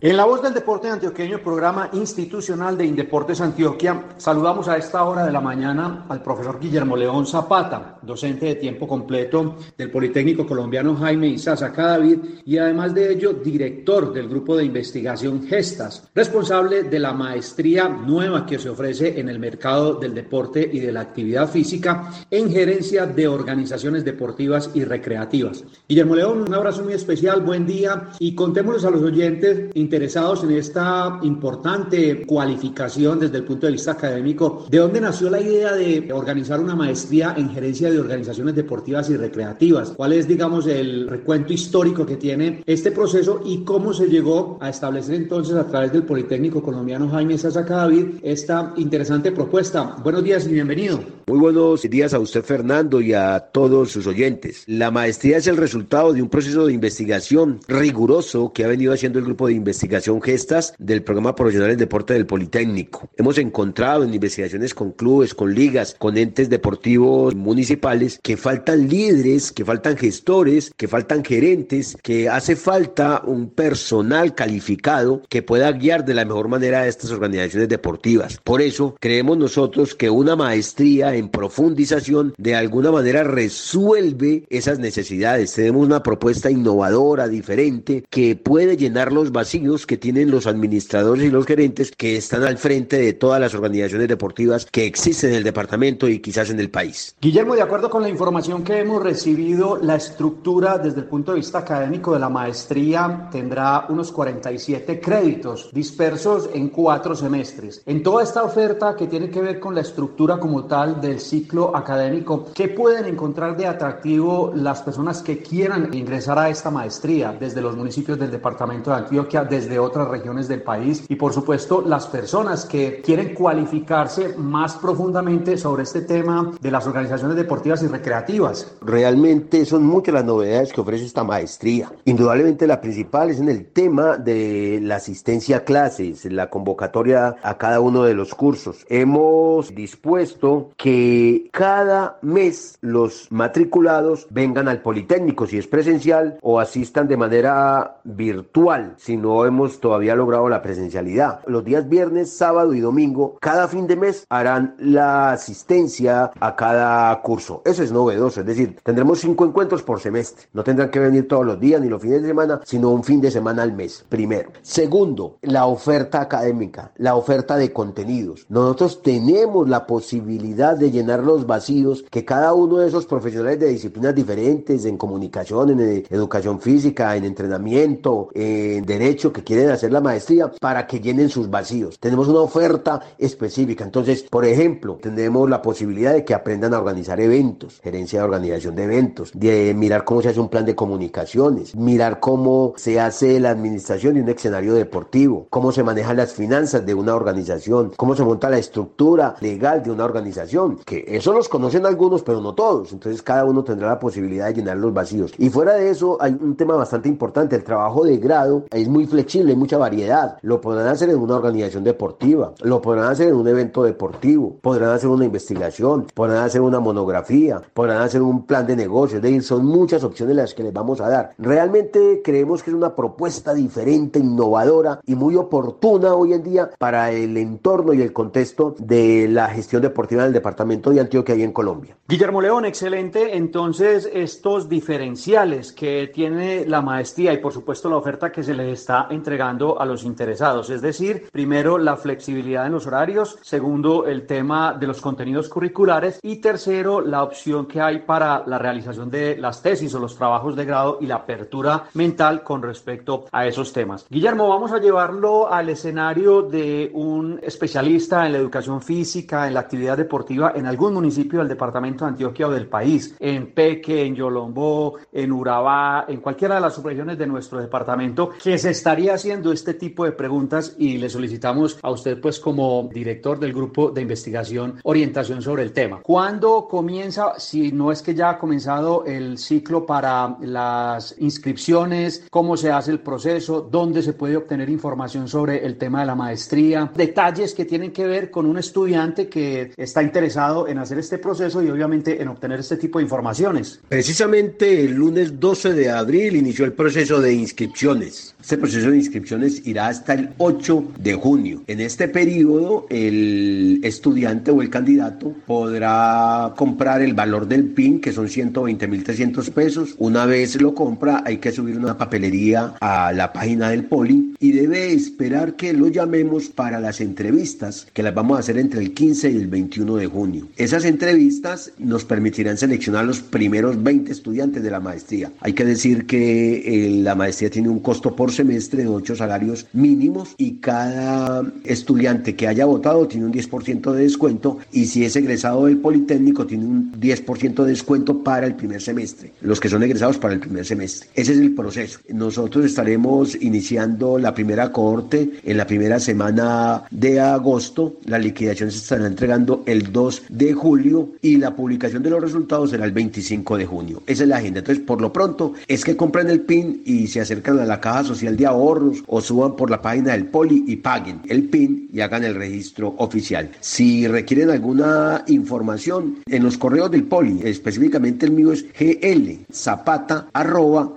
En 0.04 0.18
la 0.18 0.26
voz 0.26 0.42
del 0.42 0.56
deporte 0.56 0.90
antioqueño, 0.90 1.44
programa 1.44 1.92
institucional 1.94 2.76
de 2.76 2.88
Indeportes 2.88 3.40
Antioquia, 3.40 4.06
saludamos 4.18 4.68
a 4.68 4.76
esta 4.76 5.04
hora 5.04 5.24
de 5.24 5.32
la 5.32 5.42
mañana 5.42 6.08
al 6.10 6.24
profesor 6.24 6.60
Guillermo 6.60 6.98
León 6.98 7.28
Zapata, 7.28 8.00
docente 8.02 8.48
de 8.48 8.56
tiempo 8.56 8.88
completo 8.88 9.58
del 9.78 9.92
Politécnico 9.92 10.48
Colombiano 10.48 10.96
Jaime 10.96 11.28
Isaza 11.28 11.72
Cadavid 11.72 12.18
y 12.44 12.58
además 12.58 12.96
de 12.96 13.14
ello 13.14 13.34
director 13.34 14.12
del 14.12 14.28
grupo 14.28 14.58
de 14.58 14.66
investigación 14.66 15.46
Gestas, 15.46 16.10
responsable 16.16 16.82
de 16.82 16.98
la 16.98 17.14
maestría 17.14 17.88
nueva 17.88 18.48
que 18.48 18.58
se 18.58 18.70
ofrece 18.70 19.20
en 19.20 19.30
el 19.30 19.38
mercado 19.38 19.94
del 19.94 20.16
deporte 20.16 20.68
y 20.74 20.80
de 20.80 20.94
la 20.94 21.02
actividad 21.02 21.48
física 21.48 22.12
en 22.32 22.52
gerencia 22.52 23.06
de 23.06 23.28
organizaciones 23.28 24.04
deportivas 24.04 24.72
y 24.74 24.84
recreativas. 24.84 25.64
Guillermo 25.88 26.16
León, 26.16 26.42
un 26.42 26.54
abrazo 26.56 26.84
muy 26.84 26.94
especial, 26.94 27.42
buen 27.42 27.68
día 27.68 28.08
y 28.18 28.34
contémosles 28.34 28.86
a 28.86 28.90
los 28.90 29.04
oyentes 29.04 29.70
interesados 29.92 30.42
en 30.46 30.52
esta 30.52 31.20
importante 31.22 32.26
cualificación 32.26 33.20
desde 33.20 33.40
el 33.40 33.44
punto 33.44 33.66
de 33.66 33.74
vista 33.74 33.92
académico, 33.92 34.66
¿de 34.70 34.78
dónde 34.78 35.02
nació 35.02 35.30
la 35.30 35.42
idea 35.42 35.74
de 35.74 36.08
organizar 36.14 36.62
una 36.62 36.78
maestría 36.78 37.36
en 37.38 37.50
gerencia 37.50 37.92
de 37.92 38.00
organizaciones 38.00 38.56
deportivas 38.56 39.10
y 39.10 39.18
recreativas? 39.18 39.92
¿Cuál 39.92 40.14
es, 40.14 40.30
digamos, 40.30 40.66
el 40.68 41.10
recuento 41.10 41.52
histórico 41.52 42.06
que 42.06 42.16
tiene 42.16 42.64
este 42.66 42.92
proceso 42.92 43.42
y 43.44 43.66
cómo 43.66 43.94
se 43.94 44.08
llegó 44.08 44.58
a 44.62 44.70
establecer 44.70 45.16
entonces 45.16 45.56
a 45.56 45.68
través 45.68 45.92
del 45.92 46.04
Politécnico 46.04 46.64
Colombiano 46.64 47.10
Jaime 47.10 47.38
Sasa 47.38 47.64
David 47.64 48.20
esta 48.22 48.74
interesante 48.78 49.34
propuesta? 49.34 49.98
Buenos 50.02 50.24
días 50.24 50.48
y 50.48 50.54
bienvenido. 50.54 51.02
Muy 51.28 51.40
buenos 51.40 51.82
días 51.82 52.14
a 52.14 52.20
usted, 52.20 52.44
Fernando, 52.44 53.02
y 53.02 53.12
a 53.12 53.40
todos 53.52 53.92
sus 53.92 54.08
oyentes. 54.08 54.64
La 54.68 54.90
maestría 54.90 55.38
es 55.38 55.48
el 55.48 55.58
resultado 55.58 56.14
de 56.14 56.22
un 56.22 56.30
proceso 56.30 56.66
de 56.66 56.74
investigación 56.74 57.60
riguroso 57.68 58.54
que 58.54 58.64
ha 58.64 58.68
venido 58.68 58.94
haciendo 58.94 59.20
el 59.20 59.26
grupo 59.26 59.48
de 59.48 59.54
investigación 59.54 59.81
investigación 59.82 60.22
gestas 60.22 60.76
del 60.78 61.02
programa 61.02 61.34
profesional 61.34 61.72
en 61.72 61.78
deporte 61.78 62.14
del 62.14 62.28
Politécnico. 62.28 63.10
Hemos 63.18 63.40
encontrado 63.40 64.04
en 64.04 64.14
investigaciones 64.14 64.76
con 64.76 64.92
clubes, 64.92 65.34
con 65.34 65.56
ligas, 65.56 65.96
con 65.98 66.18
entes 66.18 66.50
deportivos 66.52 67.34
municipales 67.34 68.20
que 68.22 68.38
faltan 68.38 68.88
líderes, 68.88 69.52
que 69.52 69.66
faltan 69.66 69.98
gestores, 69.98 70.72
que 70.78 70.88
faltan 70.88 71.26
gerentes, 71.26 71.98
que 72.04 72.30
hace 72.30 72.56
falta 72.56 73.24
un 73.26 73.50
personal 73.50 74.36
calificado 74.36 75.24
que 75.28 75.42
pueda 75.42 75.72
guiar 75.72 76.06
de 76.06 76.14
la 76.14 76.26
mejor 76.26 76.48
manera 76.48 76.82
a 76.82 76.88
estas 76.88 77.10
organizaciones 77.10 77.68
deportivas. 77.68 78.40
Por 78.44 78.62
eso 78.62 78.96
creemos 79.00 79.40
nosotros 79.40 79.96
que 79.96 80.12
una 80.12 80.36
maestría 80.36 81.16
en 81.16 81.30
profundización 81.30 82.36
de 82.38 82.54
alguna 82.54 82.92
manera 82.92 83.24
resuelve 83.24 84.46
esas 84.52 84.78
necesidades. 84.78 85.54
Tenemos 85.54 85.84
una 85.84 86.04
propuesta 86.04 86.52
innovadora, 86.52 87.28
diferente, 87.28 88.06
que 88.12 88.36
puede 88.36 88.78
llenar 88.78 89.12
los 89.12 89.32
vacíos 89.32 89.71
que 89.72 89.98
tienen 89.98 90.30
los 90.32 90.48
administradores 90.48 91.26
y 91.26 91.30
los 91.30 91.46
gerentes 91.46 91.92
que 91.92 92.18
están 92.18 92.44
al 92.44 92.58
frente 92.58 92.98
de 92.98 93.14
todas 93.14 93.40
las 93.40 93.54
organizaciones 93.54 94.08
deportivas 94.08 94.66
que 94.66 94.86
existen 94.86 95.32
en 95.32 95.38
el 95.38 95.44
departamento 95.44 96.10
y 96.10 96.20
quizás 96.20 96.50
en 96.50 96.60
el 96.60 96.70
país. 96.70 97.16
Guillermo, 97.22 97.56
de 97.56 97.62
acuerdo 97.62 97.90
con 97.90 98.04
la 98.04 98.10
información 98.10 98.64
que 98.64 98.80
hemos 98.80 99.02
recibido, 99.02 99.78
la 99.82 99.96
estructura 99.96 100.78
desde 100.78 101.00
el 101.00 101.06
punto 101.06 101.32
de 101.32 101.38
vista 101.38 101.60
académico 101.60 102.14
de 102.14 102.20
la 102.20 102.30
maestría 102.30 103.30
tendrá 103.32 103.86
unos 103.88 104.12
47 104.12 105.00
créditos 105.00 105.70
dispersos 105.72 106.50
en 106.54 106.70
cuatro 106.70 107.16
semestres. 107.16 107.82
En 107.86 108.04
toda 108.04 108.24
esta 108.24 108.44
oferta 108.44 108.96
que 108.96 109.08
tiene 109.08 109.30
que 109.30 109.42
ver 109.42 109.60
con 109.60 109.74
la 109.74 109.82
estructura 109.82 110.38
como 110.38 110.66
tal 110.66 111.00
del 111.00 111.20
ciclo 111.20 111.76
académico, 111.76 112.48
¿qué 112.54 112.68
pueden 112.68 113.06
encontrar 113.06 113.56
de 113.56 113.68
atractivo 113.68 114.52
las 114.56 114.82
personas 114.82 115.22
que 115.22 115.38
quieran 115.40 115.94
ingresar 115.94 116.38
a 116.38 116.50
esta 116.50 116.70
maestría 116.70 117.36
desde 117.40 117.62
los 117.62 117.76
municipios 117.76 118.20
del 118.20 118.32
departamento 118.32 118.92
de 118.92 118.98
Antioquia, 118.98 119.44
desde 119.62 119.80
otras 119.80 120.08
regiones 120.08 120.48
del 120.48 120.64
país 120.64 121.06
y 121.08 121.16
por 121.16 121.34
supuesto 121.34 121.82
las 121.82 122.08
personas 122.08 122.66
que 122.66 123.02
quieren 123.02 123.34
cualificarse 123.34 124.36
más 124.38 124.76
profundamente 124.76 125.58
sobre 125.58 125.84
este 125.84 126.02
tema 126.02 126.52
de 126.60 126.72
las 126.72 126.88
organizaciones 126.88 127.38
deportivas 127.38 127.84
y 127.84 127.88
recreativas? 127.88 128.76
Realmente 128.82 129.66
son 129.66 129.84
muchas 129.86 130.16
las 130.16 130.26
novedades 130.26 130.74
que 130.74 130.82
ofrece 130.82 131.06
esta 131.06 131.24
maestría. 131.24 131.92
Indudablemente 132.06 132.66
la 132.66 132.82
principal 132.82 133.30
es 133.30 133.40
en 133.40 133.50
el 133.50 133.68
tema 133.68 134.18
de 134.18 134.80
la 134.82 134.96
asistencia 134.96 135.58
a 135.58 135.64
clases, 135.64 136.26
la 136.26 136.50
convocatoria 136.50 137.36
a 137.42 137.58
cada 137.58 137.80
uno 137.80 138.04
de 138.04 138.16
los 138.16 138.34
cursos. 138.34 138.86
Hemos 138.90 139.74
dispuesto 139.76 140.72
que 140.76 141.50
cada 141.52 142.18
mes 142.22 142.78
los 142.82 143.28
matriculados 143.32 144.28
vengan 144.30 144.68
al 144.68 144.82
Politécnico 144.82 145.46
si 145.46 145.58
es 145.58 145.68
presencial 145.68 146.38
o 146.42 146.60
asistan 146.60 147.08
de 147.08 147.18
manera 147.18 147.98
virtual 148.04 148.96
si 148.98 149.18
no 149.18 149.46
hemos 149.52 149.80
todavía 149.80 150.16
logrado 150.16 150.50
la 150.50 150.62
presencialidad. 150.62 151.42
Los 151.46 151.64
días 151.64 151.88
viernes, 151.88 152.32
sábado 152.32 152.74
y 152.74 152.80
domingo, 152.80 153.38
cada 153.40 153.68
fin 153.68 153.88
de 153.88 153.96
mes 153.96 154.26
harán 154.30 154.76
la 154.80 155.32
asistencia 155.32 156.32
a 156.40 156.56
cada 156.56 157.22
curso. 157.22 157.62
Eso 157.66 157.84
es 157.84 157.92
novedoso, 157.92 158.42
es 158.42 158.46
decir, 158.46 158.78
tendremos 158.84 159.20
cinco 159.20 159.46
encuentros 159.46 159.84
por 159.84 160.00
semestre. 160.00 160.48
No 160.54 160.64
tendrán 160.64 160.90
que 160.90 161.00
venir 161.00 161.28
todos 161.28 161.46
los 161.46 161.60
días 161.60 161.82
ni 161.82 161.90
los 161.90 162.02
fines 162.02 162.22
de 162.22 162.28
semana, 162.30 162.62
sino 162.64 162.90
un 162.90 163.04
fin 163.04 163.22
de 163.22 163.32
semana 163.32 163.64
al 163.64 163.74
mes, 163.74 164.06
primero. 164.10 164.52
Segundo, 164.62 165.38
la 165.42 165.66
oferta 165.66 166.22
académica, 166.22 166.92
la 166.98 167.16
oferta 167.16 167.58
de 167.58 167.72
contenidos. 167.72 168.46
Nosotros 168.50 169.02
tenemos 169.02 169.68
la 169.68 169.86
posibilidad 169.86 170.78
de 170.78 170.92
llenar 170.92 171.24
los 171.24 171.46
vacíos 171.46 172.06
que 172.10 172.26
cada 172.26 172.54
uno 172.54 172.78
de 172.78 172.88
esos 172.88 173.06
profesionales 173.06 173.60
de 173.60 173.68
disciplinas 173.68 174.16
diferentes, 174.16 174.86
en 174.86 174.98
comunicación, 174.98 175.72
en 175.72 176.06
educación 176.10 176.60
física, 176.60 177.16
en 177.16 177.26
entrenamiento, 177.26 178.30
en 178.34 178.86
derecho, 178.86 179.34
que 179.34 179.41
quieren 179.44 179.70
hacer 179.70 179.92
la 179.92 180.02
maestría, 180.02 180.52
para 180.60 180.88
que 180.88 181.00
llenen 181.00 181.30
sus 181.30 181.50
vacíos. 181.50 182.00
Tenemos 182.00 182.28
una 182.28 182.42
oferta 182.42 183.02
específica. 183.18 183.84
Entonces, 183.84 184.24
por 184.24 184.46
ejemplo, 184.46 185.00
tenemos 185.02 185.50
la 185.50 185.62
posibilidad 185.62 186.14
de 186.14 186.26
que 186.26 186.34
aprendan 186.34 186.74
a 186.74 186.80
organizar 186.80 187.20
eventos, 187.20 187.80
gerencia 187.84 188.20
de 188.20 188.26
organización 188.26 188.76
de 188.76 188.84
eventos, 188.84 189.32
de 189.34 189.74
mirar 189.76 190.04
cómo 190.04 190.22
se 190.22 190.30
hace 190.30 190.40
un 190.40 190.50
plan 190.50 190.66
de 190.66 190.76
comunicaciones, 190.76 191.76
mirar 191.76 192.20
cómo 192.20 192.74
se 192.78 193.00
hace 193.00 193.40
la 193.40 193.52
administración 193.52 194.16
de 194.16 194.22
un 194.22 194.30
escenario 194.30 194.74
deportivo, 194.74 195.48
cómo 195.50 195.72
se 195.72 195.84
manejan 195.84 196.18
las 196.18 196.34
finanzas 196.34 196.86
de 196.86 196.94
una 196.94 197.16
organización, 197.16 197.92
cómo 197.96 198.16
se 198.16 198.24
monta 198.24 198.50
la 198.50 198.58
estructura 198.58 199.36
legal 199.40 199.84
de 199.84 199.92
una 199.92 200.06
organización, 200.06 200.80
que 200.86 201.06
eso 201.08 201.34
los 201.34 201.50
conocen 201.50 201.86
algunos, 201.86 202.24
pero 202.24 202.42
no 202.42 202.54
todos. 202.54 202.92
Entonces, 202.92 203.22
cada 203.22 203.46
uno 203.46 203.64
tendrá 203.64 203.90
la 203.90 204.00
posibilidad 204.00 204.48
de 204.48 204.56
llenar 204.56 204.78
los 204.78 204.94
vacíos. 204.94 205.34
Y 205.38 205.50
fuera 205.50 205.74
de 205.74 205.90
eso, 205.90 206.18
hay 206.20 206.38
un 206.40 206.56
tema 206.56 206.76
bastante 206.76 207.10
importante. 207.10 207.56
El 207.56 207.64
trabajo 207.64 208.06
de 208.06 208.18
grado 208.18 208.66
es 208.72 208.88
muy 208.88 209.06
flexible, 209.06 209.21
hay 209.30 209.56
mucha 209.56 209.78
variedad. 209.78 210.38
Lo 210.42 210.62
podrán 210.62 210.88
hacer 210.88 211.10
en 211.10 211.18
una 211.18 211.36
organización 211.36 211.84
deportiva, 211.84 212.54
lo 212.62 212.82
podrán 212.82 213.12
hacer 213.12 213.30
en 213.30 213.36
un 213.36 213.48
evento 213.48 213.84
deportivo, 213.84 214.58
podrán 214.62 214.90
hacer 214.92 215.10
una 215.10 215.26
investigación, 215.26 216.08
podrán 216.14 216.44
hacer 216.44 216.62
una 216.62 216.80
monografía, 216.80 217.62
podrán 217.74 218.02
hacer 218.02 218.22
un 218.22 218.46
plan 218.46 218.66
de 218.68 218.76
negocio. 218.76 219.18
Es 219.18 219.24
decir, 219.24 219.44
son 219.44 219.66
muchas 219.66 220.04
opciones 220.04 220.36
las 220.36 220.54
que 220.54 220.64
les 220.64 220.74
vamos 220.74 221.02
a 221.02 221.10
dar. 221.10 221.32
Realmente 221.38 222.22
creemos 222.24 222.64
que 222.64 222.72
es 222.72 222.76
una 222.76 222.96
propuesta 222.96 223.54
diferente, 223.54 224.20
innovadora 224.20 225.00
y 225.06 225.16
muy 225.16 225.36
oportuna 225.36 226.14
hoy 226.14 226.34
en 226.34 226.44
día 226.44 226.70
para 226.78 227.12
el 227.12 227.38
entorno 227.38 227.94
y 227.94 228.02
el 228.02 228.14
contexto 228.14 228.76
de 228.80 229.28
la 229.30 229.48
gestión 229.50 229.82
deportiva 229.82 230.24
del 230.24 230.34
departamento 230.34 230.90
de 230.90 231.00
Antioquia 231.00 231.36
y 231.36 231.44
en 231.44 231.52
Colombia. 231.52 231.96
Guillermo 232.08 232.42
León, 232.42 232.66
excelente. 232.66 233.38
Entonces, 233.38 234.10
estos 234.14 234.68
diferenciales 234.70 235.72
que 235.72 236.12
tiene 236.14 236.66
la 236.66 236.82
maestría 236.82 237.34
y 237.34 237.38
por 237.38 237.54
supuesto 237.54 237.90
la 237.90 237.98
oferta 237.98 238.32
que 238.32 238.44
se 238.44 238.54
le 238.54 238.72
está 238.72 239.08
entregando 239.12 239.80
a 239.80 239.86
los 239.86 240.04
interesados, 240.04 240.70
es 240.70 240.82
decir, 240.82 241.30
primero 241.32 241.78
la 241.78 241.98
flexibilidad 241.98 242.66
en 242.66 242.74
los 242.74 242.88
horarios, 242.88 243.38
segundo 243.42 244.06
el 244.08 244.26
tema 244.26 244.74
de 244.74 244.88
los 244.88 245.02
contenidos 245.02 245.50
curriculares 245.50 246.20
y 246.24 246.38
tercero 246.38 247.02
la 247.02 247.24
opción 247.24 247.66
que 247.66 247.82
hay 247.82 248.00
para 248.00 248.44
la 248.46 248.58
realización 248.58 249.10
de 249.10 249.38
las 249.38 249.62
tesis 249.62 249.94
o 249.94 250.00
los 250.00 250.16
trabajos 250.16 250.56
de 250.56 250.66
grado 250.66 250.98
y 251.02 251.06
la 251.06 251.16
apertura 251.16 251.86
mental 251.94 252.44
con 252.44 252.62
respecto 252.62 253.26
a 253.32 253.46
esos 253.46 253.74
temas. 253.74 254.06
Guillermo, 254.10 254.48
vamos 254.48 254.72
a 254.72 254.80
llevarlo 254.80 255.52
al 255.52 255.70
escenario 255.70 256.42
de 256.42 256.90
un 256.94 257.40
especialista 257.42 258.26
en 258.26 258.34
la 258.34 258.38
educación 258.38 258.82
física, 258.82 259.48
en 259.48 259.54
la 259.54 259.62
actividad 259.62 259.98
deportiva 259.98 260.54
en 260.56 260.66
algún 260.66 260.94
municipio 260.94 261.40
del 261.40 261.48
departamento 261.48 262.06
de 262.06 262.12
Antioquia 262.12 262.48
o 262.48 262.52
del 262.52 262.68
país, 262.68 263.16
en 263.20 263.54
Peque, 263.54 264.06
en 264.06 264.16
Yolombó, 264.16 264.98
en 265.12 265.32
Urabá, 265.32 266.06
en 266.08 266.22
cualquiera 266.22 266.56
de 266.56 266.62
las 266.62 266.76
subregiones 266.76 267.18
de 267.18 267.28
nuestro 267.28 267.60
departamento, 267.60 268.30
que 268.42 268.58
se 268.58 268.72
estaría 268.72 269.01
haciendo 269.10 269.52
este 269.52 269.74
tipo 269.74 270.06
de 270.06 270.12
preguntas 270.12 270.76
y 270.78 270.98
le 270.98 271.10
solicitamos 271.10 271.80
a 271.82 271.92
usted 271.92 272.20
pues 272.20 272.40
como 272.40 272.90
director 272.94 273.40
del 273.40 273.54
grupo 273.54 273.92
de 273.92 274.02
investigación 274.02 274.80
orientación 274.84 275.42
sobre 275.42 275.64
el 275.64 275.72
tema. 275.72 276.02
¿Cuándo 276.02 276.68
comienza, 276.70 277.40
si 277.40 277.72
no 277.72 277.92
es 277.92 278.02
que 278.02 278.16
ya 278.16 278.32
ha 278.32 278.38
comenzado 278.40 279.06
el 279.06 279.38
ciclo 279.38 279.86
para 279.86 280.38
las 280.42 281.16
inscripciones, 281.20 282.26
cómo 282.30 282.58
se 282.58 282.72
hace 282.72 282.92
el 282.92 283.00
proceso, 283.00 283.62
dónde 283.62 284.02
se 284.02 284.14
puede 284.14 284.38
obtener 284.38 284.70
información 284.70 285.28
sobre 285.28 285.66
el 285.66 285.78
tema 285.78 286.02
de 286.02 286.06
la 286.06 286.16
maestría, 286.16 286.92
detalles 286.96 287.54
que 287.54 287.66
tienen 287.66 287.92
que 287.92 288.06
ver 288.06 288.32
con 288.32 288.46
un 288.46 288.58
estudiante 288.58 289.28
que 289.28 289.72
está 289.78 290.04
interesado 290.04 290.68
en 290.68 290.78
hacer 290.78 291.00
este 291.00 291.18
proceso 291.18 291.62
y 291.64 291.70
obviamente 291.70 292.22
en 292.22 292.28
obtener 292.28 292.60
este 292.60 292.78
tipo 292.78 293.00
de 293.00 293.04
informaciones? 293.04 293.80
Precisamente 293.88 294.86
el 294.86 294.94
lunes 294.94 295.40
12 295.40 295.74
de 295.74 295.90
abril 295.90 296.36
inició 296.36 296.66
el 296.66 296.74
proceso 296.74 297.20
de 297.20 297.34
inscripciones. 297.34 298.31
Este 298.42 298.58
proceso 298.58 298.90
de 298.90 298.98
inscripciones 298.98 299.66
irá 299.68 299.88
hasta 299.88 300.14
el 300.14 300.32
8 300.38 300.94
de 301.00 301.14
junio. 301.14 301.62
En 301.68 301.80
este 301.80 302.08
periodo, 302.08 302.88
el 302.90 303.80
estudiante 303.84 304.52
o 304.52 304.62
el 304.62 304.70
candidato 304.70 305.34
podrá 305.46 306.54
comprar 306.58 307.02
el 307.02 307.14
valor 307.14 307.48
del 307.48 307.66
PIN, 307.66 308.02
que 308.02 308.12
son 308.12 308.28
120.300 308.28 309.52
pesos. 309.52 309.96
Una 310.00 310.26
vez 310.26 310.60
lo 310.60 310.74
compra, 310.74 311.24
hay 311.26 311.38
que 311.38 311.52
subir 311.52 311.78
una 311.78 311.98
papelería 311.98 312.74
a 312.82 313.14
la 313.14 313.32
página 313.32 313.70
del 313.70 313.86
Poli 313.86 314.34
y 314.40 314.52
debe 314.54 314.92
esperar 314.92 315.56
que 315.56 315.74
lo 315.74 315.88
llamemos 315.88 316.50
para 316.50 316.80
las 316.80 317.00
entrevistas, 317.00 317.88
que 317.94 318.02
las 318.04 318.16
vamos 318.16 318.38
a 318.38 318.40
hacer 318.40 318.58
entre 318.58 318.82
el 318.82 318.94
15 318.94 319.32
y 319.32 319.38
el 319.38 319.48
21 319.48 319.98
de 319.98 320.08
junio. 320.08 320.48
Esas 320.58 320.86
entrevistas 320.86 321.74
nos 321.78 322.06
permitirán 322.06 322.58
seleccionar 322.58 323.06
los 323.06 323.22
primeros 323.22 323.82
20 323.82 324.12
estudiantes 324.12 324.64
de 324.64 324.72
la 324.72 324.80
maestría. 324.80 325.32
Hay 325.42 325.54
que 325.54 325.64
decir 325.64 326.08
que 326.08 326.88
eh, 326.88 327.02
la 327.04 327.14
maestría 327.14 327.52
tiene 327.52 327.70
un 327.70 327.80
costo 327.80 328.16
por 328.16 328.31
semestre 328.32 328.84
de 328.84 328.88
8 328.88 329.16
salarios 329.16 329.68
mínimos 329.74 330.36
y 330.38 330.56
cada 330.56 331.44
estudiante 331.64 332.36
que 332.36 332.48
haya 332.48 332.66
votado 332.66 333.08
tiene 333.08 333.26
un 333.26 333.34
10% 333.34 333.92
de 333.94 334.04
descuento 334.04 334.58
y 334.72 334.86
si 334.86 335.06
es 335.06 335.16
egresado 335.16 335.66
del 335.66 335.78
Politécnico 335.78 336.46
tiene 336.46 336.66
un 336.66 336.92
10% 336.94 337.64
de 337.64 337.70
descuento 337.70 338.24
para 338.24 338.48
el 338.48 338.56
primer 338.56 338.82
semestre, 338.82 339.34
los 339.42 339.60
que 339.60 339.70
son 339.70 339.84
egresados 339.84 340.18
para 340.18 340.34
el 340.34 340.40
primer 340.40 340.66
semestre. 340.66 341.10
Ese 341.16 341.34
es 341.34 341.40
el 341.40 341.54
proceso. 341.54 342.00
Nosotros 342.10 342.66
estaremos 342.66 343.36
iniciando 343.42 344.18
la 344.18 344.34
primera 344.34 344.72
cohorte 344.72 345.32
en 345.44 345.58
la 345.58 345.68
primera 345.68 346.00
semana 346.00 346.84
de 346.92 347.20
agosto, 347.20 347.98
la 348.06 348.20
liquidación 348.20 348.72
se 348.72 348.78
estará 348.78 349.08
entregando 349.08 349.64
el 349.66 349.92
2 349.92 350.24
de 350.30 350.54
julio 350.54 351.10
y 351.22 351.38
la 351.38 351.56
publicación 351.56 352.04
de 352.04 352.10
los 352.10 352.22
resultados 352.22 352.72
será 352.72 352.86
el 352.86 352.92
25 352.92 353.58
de 353.58 353.66
junio. 353.66 354.04
Esa 354.08 354.24
es 354.24 354.30
la 354.30 354.38
agenda. 354.38 354.60
Entonces, 354.60 354.84
por 354.84 355.02
lo 355.02 355.12
pronto, 355.12 355.54
es 355.68 355.84
que 355.84 355.96
compren 355.96 356.30
el 356.30 356.42
PIN 356.42 356.82
y 356.86 357.08
se 357.08 357.22
acercan 357.22 357.60
a 357.60 357.66
la 357.66 357.80
caja 357.80 358.04
social 358.04 358.21
de 358.22 358.46
ahorros 358.46 359.04
o 359.08 359.20
suban 359.20 359.56
por 359.56 359.72
la 359.72 359.82
página 359.82 360.12
del 360.12 360.28
Poli 360.28 360.64
y 360.68 360.76
paguen 360.76 361.22
el 361.28 361.50
PIN 361.50 361.90
y 361.92 362.02
hagan 362.02 362.24
el 362.24 362.36
registro 362.36 362.94
oficial. 362.98 363.50
Si 363.60 364.08
requieren 364.08 364.52
alguna 364.52 365.24
información 365.28 366.20
en 366.28 366.44
los 366.44 366.58
correos 366.58 366.92
del 366.92 367.04
Poli, 367.04 367.42
específicamente 367.44 368.28
el 368.28 368.32
mío 368.32 368.52
es 368.52 368.66
gl 368.74 369.46
zapata 369.52 370.28
arroba. 370.34 370.92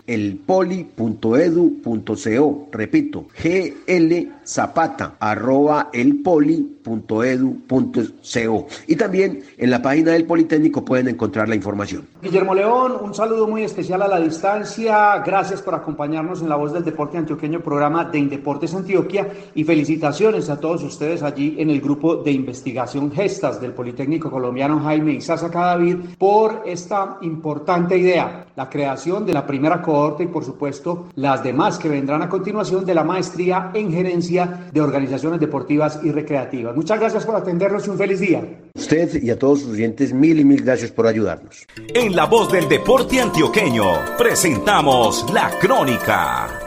Repito, 2.73 3.27
gl 3.43 4.33
zapata 4.45 5.15
arroba. 5.19 5.91
Y 8.87 8.97
también 8.97 9.43
en 9.57 9.71
la 9.71 9.81
página 9.81 10.13
del 10.13 10.27
Politécnico 10.27 10.85
pueden 10.85 11.09
encontrar 11.09 11.49
la 11.49 11.55
información. 11.55 12.07
Guillermo 12.23 12.55
León, 12.55 12.99
un 13.01 13.15
saludo 13.15 13.49
muy 13.49 13.65
especial 13.65 14.03
a 14.03 14.09
la 14.09 14.21
distancia. 14.21 15.19
Gracias 15.25 15.63
por 15.63 15.75
acompañarnos 15.75 16.43
en 16.43 16.49
la 16.49 16.57
voz 16.57 16.73
del 16.73 16.85
deporte 16.85 17.14
antioqueño 17.19 17.61
programa 17.61 18.05
de 18.05 18.19
Indeportes 18.19 18.75
Antioquia 18.75 19.29
y 19.55 19.65
felicitaciones 19.65 20.49
a 20.51 20.59
todos 20.59 20.83
ustedes 20.83 21.23
allí 21.23 21.57
en 21.59 21.71
el 21.71 21.81
grupo 21.81 22.17
de 22.17 22.33
investigación 22.33 23.13
Gestas 23.13 23.61
del 23.61 23.73
Politécnico 23.73 24.31
Colombiano 24.31 24.81
Jaime 24.81 25.13
Isaza 25.13 25.51
Cadavid 25.51 25.97
por 26.19 26.63
esta 26.67 27.19
importante 27.23 27.97
idea, 27.97 28.47
la 28.57 28.69
creación 28.69 29.27
de 29.27 29.33
la 29.33 29.47
primera 29.47 29.83
cohorte 29.83 30.25
y 30.25 30.29
por 30.29 30.45
supuesto 30.45 31.09
las 31.17 31.43
demás 31.43 31.79
que 31.79 31.89
vendrán 31.89 32.23
a 32.23 32.29
continuación 32.29 32.85
de 32.85 32.95
la 32.95 33.05
maestría 33.05 33.71
en 33.75 33.93
gerencia 33.93 34.69
de 34.73 34.81
organizaciones 34.81 35.41
deportivas 35.41 36.01
y 36.03 36.11
recreativas. 36.11 36.75
Muchas 36.75 36.99
gracias 36.99 37.25
por 37.25 37.37
atendernos 37.37 37.87
y 37.87 37.91
un 37.91 37.99
feliz 37.99 38.21
día. 38.21 38.43
Usted 38.75 39.23
y 39.23 39.31
a 39.31 39.39
todos 39.39 39.61
sus 39.61 39.73
oyentes, 39.73 40.13
mil 40.13 40.41
y 40.41 40.45
mil 40.45 40.63
gracias 40.63 40.91
por 40.91 41.07
ayudarnos. 41.07 41.67
En 41.95 42.15
la 42.15 42.27
voz 42.27 42.51
del 42.51 42.69
deporte 42.69 43.21
antioqueño, 43.21 43.85
presentamos 44.19 45.25
la 45.33 45.51
crónica. 45.59 46.64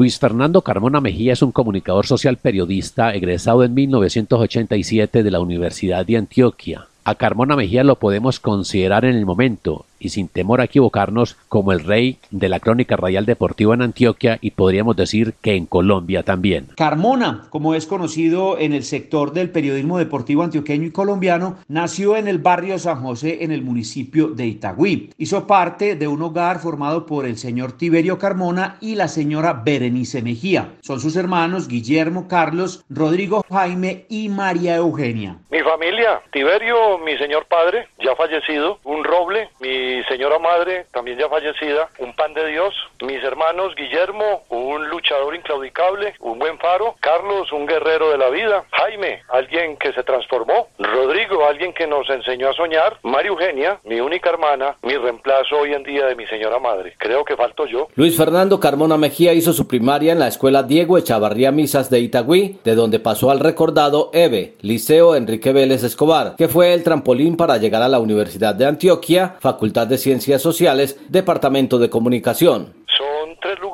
Luis 0.00 0.18
Fernando 0.18 0.62
Carmona 0.62 1.02
Mejía 1.02 1.34
es 1.34 1.42
un 1.42 1.52
comunicador 1.52 2.06
social 2.06 2.38
periodista 2.38 3.12
egresado 3.12 3.64
en 3.64 3.74
1987 3.74 5.22
de 5.22 5.30
la 5.30 5.40
Universidad 5.40 6.06
de 6.06 6.16
Antioquia. 6.16 6.86
A 7.04 7.16
Carmona 7.16 7.54
Mejía 7.54 7.84
lo 7.84 7.96
podemos 7.96 8.40
considerar 8.40 9.04
en 9.04 9.14
el 9.14 9.26
momento 9.26 9.84
y 10.00 10.08
sin 10.08 10.28
temor 10.28 10.60
a 10.60 10.64
equivocarnos 10.64 11.36
como 11.48 11.72
el 11.72 11.84
rey 11.84 12.18
de 12.30 12.48
la 12.48 12.58
crónica 12.58 12.96
radial 12.96 13.26
deportiva 13.26 13.74
en 13.74 13.82
Antioquia 13.82 14.38
y 14.40 14.52
podríamos 14.52 14.96
decir 14.96 15.34
que 15.42 15.54
en 15.54 15.66
Colombia 15.66 16.22
también. 16.22 16.68
Carmona, 16.76 17.46
como 17.50 17.74
es 17.74 17.86
conocido 17.86 18.58
en 18.58 18.72
el 18.72 18.82
sector 18.82 19.32
del 19.32 19.50
periodismo 19.50 19.98
deportivo 19.98 20.42
antioqueño 20.42 20.86
y 20.86 20.90
colombiano, 20.90 21.58
nació 21.68 22.16
en 22.16 22.26
el 22.26 22.38
barrio 22.38 22.78
San 22.78 23.02
José 23.02 23.44
en 23.44 23.52
el 23.52 23.62
municipio 23.62 24.28
de 24.28 24.46
Itagüí. 24.46 25.10
Hizo 25.18 25.46
parte 25.46 25.94
de 25.94 26.08
un 26.08 26.22
hogar 26.22 26.60
formado 26.60 27.06
por 27.06 27.26
el 27.26 27.36
señor 27.36 27.72
Tiberio 27.72 28.18
Carmona 28.18 28.78
y 28.80 28.94
la 28.94 29.08
señora 29.08 29.52
Berenice 29.64 30.22
Mejía. 30.22 30.72
Son 30.80 31.00
sus 31.00 31.16
hermanos 31.16 31.68
Guillermo 31.68 32.26
Carlos, 32.28 32.84
Rodrigo 32.88 33.44
Jaime 33.50 34.06
y 34.08 34.28
María 34.28 34.76
Eugenia. 34.76 35.36
Mi 35.50 35.60
familia, 35.60 36.20
Tiberio, 36.32 36.98
mi 36.98 37.16
señor 37.18 37.46
padre, 37.46 37.88
ya 38.02 38.14
fallecido, 38.16 38.78
un 38.84 39.04
roble, 39.04 39.48
mi 39.60 39.89
señora 40.08 40.38
madre, 40.38 40.86
también 40.92 41.18
ya 41.18 41.28
fallecida, 41.28 41.88
un 41.98 42.14
pan 42.14 42.34
de 42.34 42.46
Dios, 42.46 42.74
mis 43.02 43.22
hermanos 43.22 43.74
Guillermo, 43.74 44.42
un 44.48 44.88
luchador 44.88 45.34
inclaudicable, 45.34 46.14
un 46.20 46.38
buen 46.38 46.58
faro, 46.58 46.96
Carlos, 47.00 47.52
un 47.52 47.66
guerrero 47.66 48.10
de 48.10 48.18
la 48.18 48.30
vida, 48.30 48.64
Jaime, 48.72 49.22
alguien 49.28 49.76
que 49.76 49.92
se 49.92 50.02
transformó, 50.02 50.68
Rodrigo, 50.78 51.46
alguien 51.46 51.72
que 51.72 51.86
nos 51.86 52.08
enseñó 52.10 52.50
a 52.50 52.54
soñar, 52.54 52.98
María 53.02 53.30
Eugenia, 53.30 53.78
mi 53.84 54.00
única 54.00 54.30
hermana, 54.30 54.76
mi 54.82 54.96
reemplazo 54.96 55.58
hoy 55.58 55.72
en 55.72 55.82
día 55.82 56.06
de 56.06 56.14
mi 56.14 56.26
señora 56.26 56.58
madre. 56.58 56.94
Creo 56.98 57.24
que 57.24 57.36
falto 57.36 57.66
yo. 57.66 57.88
Luis 57.94 58.16
Fernando 58.16 58.60
Carmona 58.60 58.96
Mejía 58.96 59.32
hizo 59.32 59.52
su 59.52 59.66
primaria 59.66 60.12
en 60.12 60.18
la 60.18 60.28
escuela 60.28 60.62
Diego 60.62 60.98
Echavarría 60.98 61.52
Misas 61.52 61.90
de 61.90 62.00
Itagüí, 62.00 62.58
de 62.64 62.74
donde 62.74 62.98
pasó 62.98 63.30
al 63.30 63.40
recordado 63.40 64.10
EVE, 64.12 64.54
Liceo 64.60 65.14
Enrique 65.14 65.52
Vélez 65.52 65.82
Escobar, 65.82 66.34
que 66.36 66.48
fue 66.48 66.74
el 66.74 66.82
trampolín 66.82 67.36
para 67.36 67.58
llegar 67.58 67.82
a 67.82 67.88
la 67.88 68.00
Universidad 68.00 68.54
de 68.54 68.66
Antioquia, 68.66 69.36
Facultad 69.40 69.79
de 69.86 69.98
Ciencias 69.98 70.42
Sociales, 70.42 70.96
Departamento 71.08 71.78
de 71.78 71.90
Comunicación. 71.90 72.79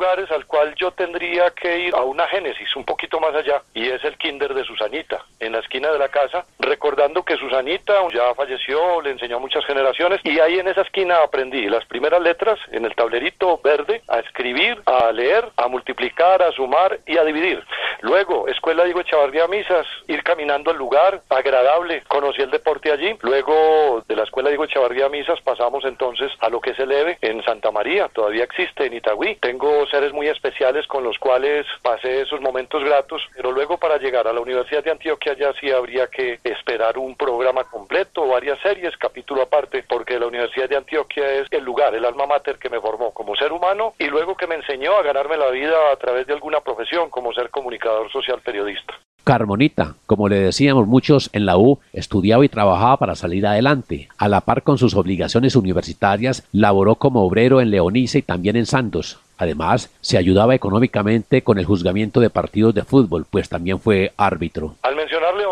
Lugares 0.07 0.31
al 0.31 0.47
cual 0.47 0.73
yo 0.77 0.93
tendría 0.93 1.51
que 1.51 1.81
ir 1.81 1.95
a 1.97 2.03
una 2.03 2.29
génesis 2.29 2.77
un 2.77 2.85
poquito 2.85 3.19
más 3.19 3.35
allá 3.35 3.63
y 3.75 3.89
es 3.89 4.05
el 4.05 4.17
kinder 4.17 4.55
de 4.55 4.63
Susanita 4.63 5.25
en 5.41 5.51
la 5.51 5.59
esquina 5.59 5.91
de 5.91 5.99
la 5.99 6.09
casa 6.09 6.47
recordando 6.61 7.25
que 7.25 7.37
Susanita 7.37 7.95
ya 8.15 8.33
falleció 8.37 9.01
le 9.01 9.11
enseñó 9.11 9.39
a 9.39 9.41
muchas 9.41 9.65
generaciones 9.65 10.21
y 10.23 10.39
ahí 10.39 10.61
en 10.61 10.69
esa 10.69 10.83
esquina 10.83 11.17
aprendí 11.25 11.69
las 11.69 11.85
primeras 11.87 12.23
letras 12.23 12.61
en 12.71 12.85
el 12.85 12.95
tablerito 12.95 13.61
verde 13.65 14.03
a 14.07 14.21
escribir 14.21 14.81
a 14.87 15.11
leer 15.11 15.45
a 15.57 15.67
multiplicar 15.67 16.41
a 16.41 16.53
sumar 16.53 17.01
y 17.05 17.19
a 17.19 17.25
dividir. 17.25 17.65
Luego 18.03 18.47
escuela 18.47 18.85
Diego 18.85 19.01
Echavarría 19.01 19.49
Misas 19.49 19.89
ir 20.07 20.23
caminando 20.23 20.71
al 20.71 20.77
lugar 20.77 21.23
agradable 21.31 22.05
conocí 22.07 22.43
el 22.43 22.53
deporte 22.53 22.93
allí. 22.93 23.17
Luego 23.23 24.05
de 24.07 24.15
la 24.15 24.23
escuela 24.23 24.51
Diego 24.51 24.67
Echavarría 24.67 25.09
Misas 25.09 25.41
pasamos 25.41 25.85
entonces 25.85 26.31
a 26.39 26.49
lo 26.49 26.61
que 26.61 26.75
se 26.75 26.85
eleve 26.85 27.19
en 27.23 27.43
Santa 27.43 27.73
María 27.73 28.09
todavía 28.09 28.45
existe 28.45 28.87
en 28.87 28.95
Itagüí. 28.95 29.35
Tengo 29.41 29.85
seres 29.97 30.13
muy 30.13 30.29
especiales 30.29 30.87
con 30.87 31.03
los 31.05 31.19
cuales 31.19 31.65
pasé 31.81 32.21
esos 32.21 32.39
momentos 32.43 32.85
gratos, 32.85 33.23
pero 33.35 33.51
luego 33.51 33.79
para 33.79 33.97
llegar 33.97 34.29
a 34.29 34.33
la 34.33 34.41
Universidad 34.41 34.85
de 34.85 34.91
Antioquia 34.91 35.35
ya 35.39 35.55
sí 35.59 35.71
habría 35.71 36.07
que 36.09 36.39
esperar 36.45 36.99
un 36.99 37.17
programa 37.17 37.65
completo, 37.65 38.29
varias 38.29 38.59
series, 38.61 38.95
capítulo 38.99 39.41
aparte, 39.41 39.85
porque 39.89 40.21
la 40.21 40.27
Universidad 40.27 40.69
de 40.69 40.77
Antioquia 40.77 41.41
es 41.41 41.47
el 41.51 41.65
lugar, 41.65 41.95
el 41.95 42.05
alma 42.05 42.27
mater 42.27 42.59
que 42.59 42.69
me 42.69 42.79
formó 42.79 43.13
como 43.13 43.35
ser 43.37 43.53
humano 43.53 43.95
y 43.99 44.09
luego 44.09 44.37
que 44.37 44.47
me 44.47 44.57
enseñó 44.57 44.97
a 44.97 45.03
ganarme 45.03 45.39
la 45.39 45.49
vida 45.49 45.77
a 45.91 45.97
través 45.97 46.27
de 46.27 46.35
alguna 46.35 46.61
profesión, 46.61 47.09
como 47.09 47.33
ser 47.33 47.49
comunicador 47.49 48.13
social 48.13 48.43
periodista. 48.45 48.93
Carmonita, 49.25 49.95
como 50.05 50.29
le 50.29 50.37
decíamos 50.37 50.87
muchos 50.87 51.31
en 51.33 51.47
la 51.47 51.57
U, 51.57 51.81
estudiaba 51.95 52.45
y 52.45 52.51
trabajaba 52.51 52.99
para 52.99 53.17
salir 53.17 53.47
adelante. 53.47 54.09
A 54.19 54.29
la 54.29 54.43
par 54.43 54.63
con 54.63 54.77
sus 54.77 54.95
obligaciones 54.95 55.57
universitarias, 55.57 56.47
laboró 56.53 56.97
como 56.97 57.25
obrero 57.25 57.63
en 57.63 57.71
Leonice 57.71 58.19
y 58.19 58.23
también 58.23 58.57
en 58.57 58.67
Santos. 58.67 59.19
Además, 59.39 59.91
se 60.01 60.19
ayudaba 60.19 60.55
económicamente 60.55 61.43
con 61.43 61.59
el 61.59 61.65
juzgamiento 61.65 62.21
de 62.21 62.31
partidos 62.31 62.75
de 62.75 62.83
fútbol, 62.83 63.27
pues 63.29 63.49
también 63.49 63.81
fue 63.81 64.13
árbitro. 64.17 64.77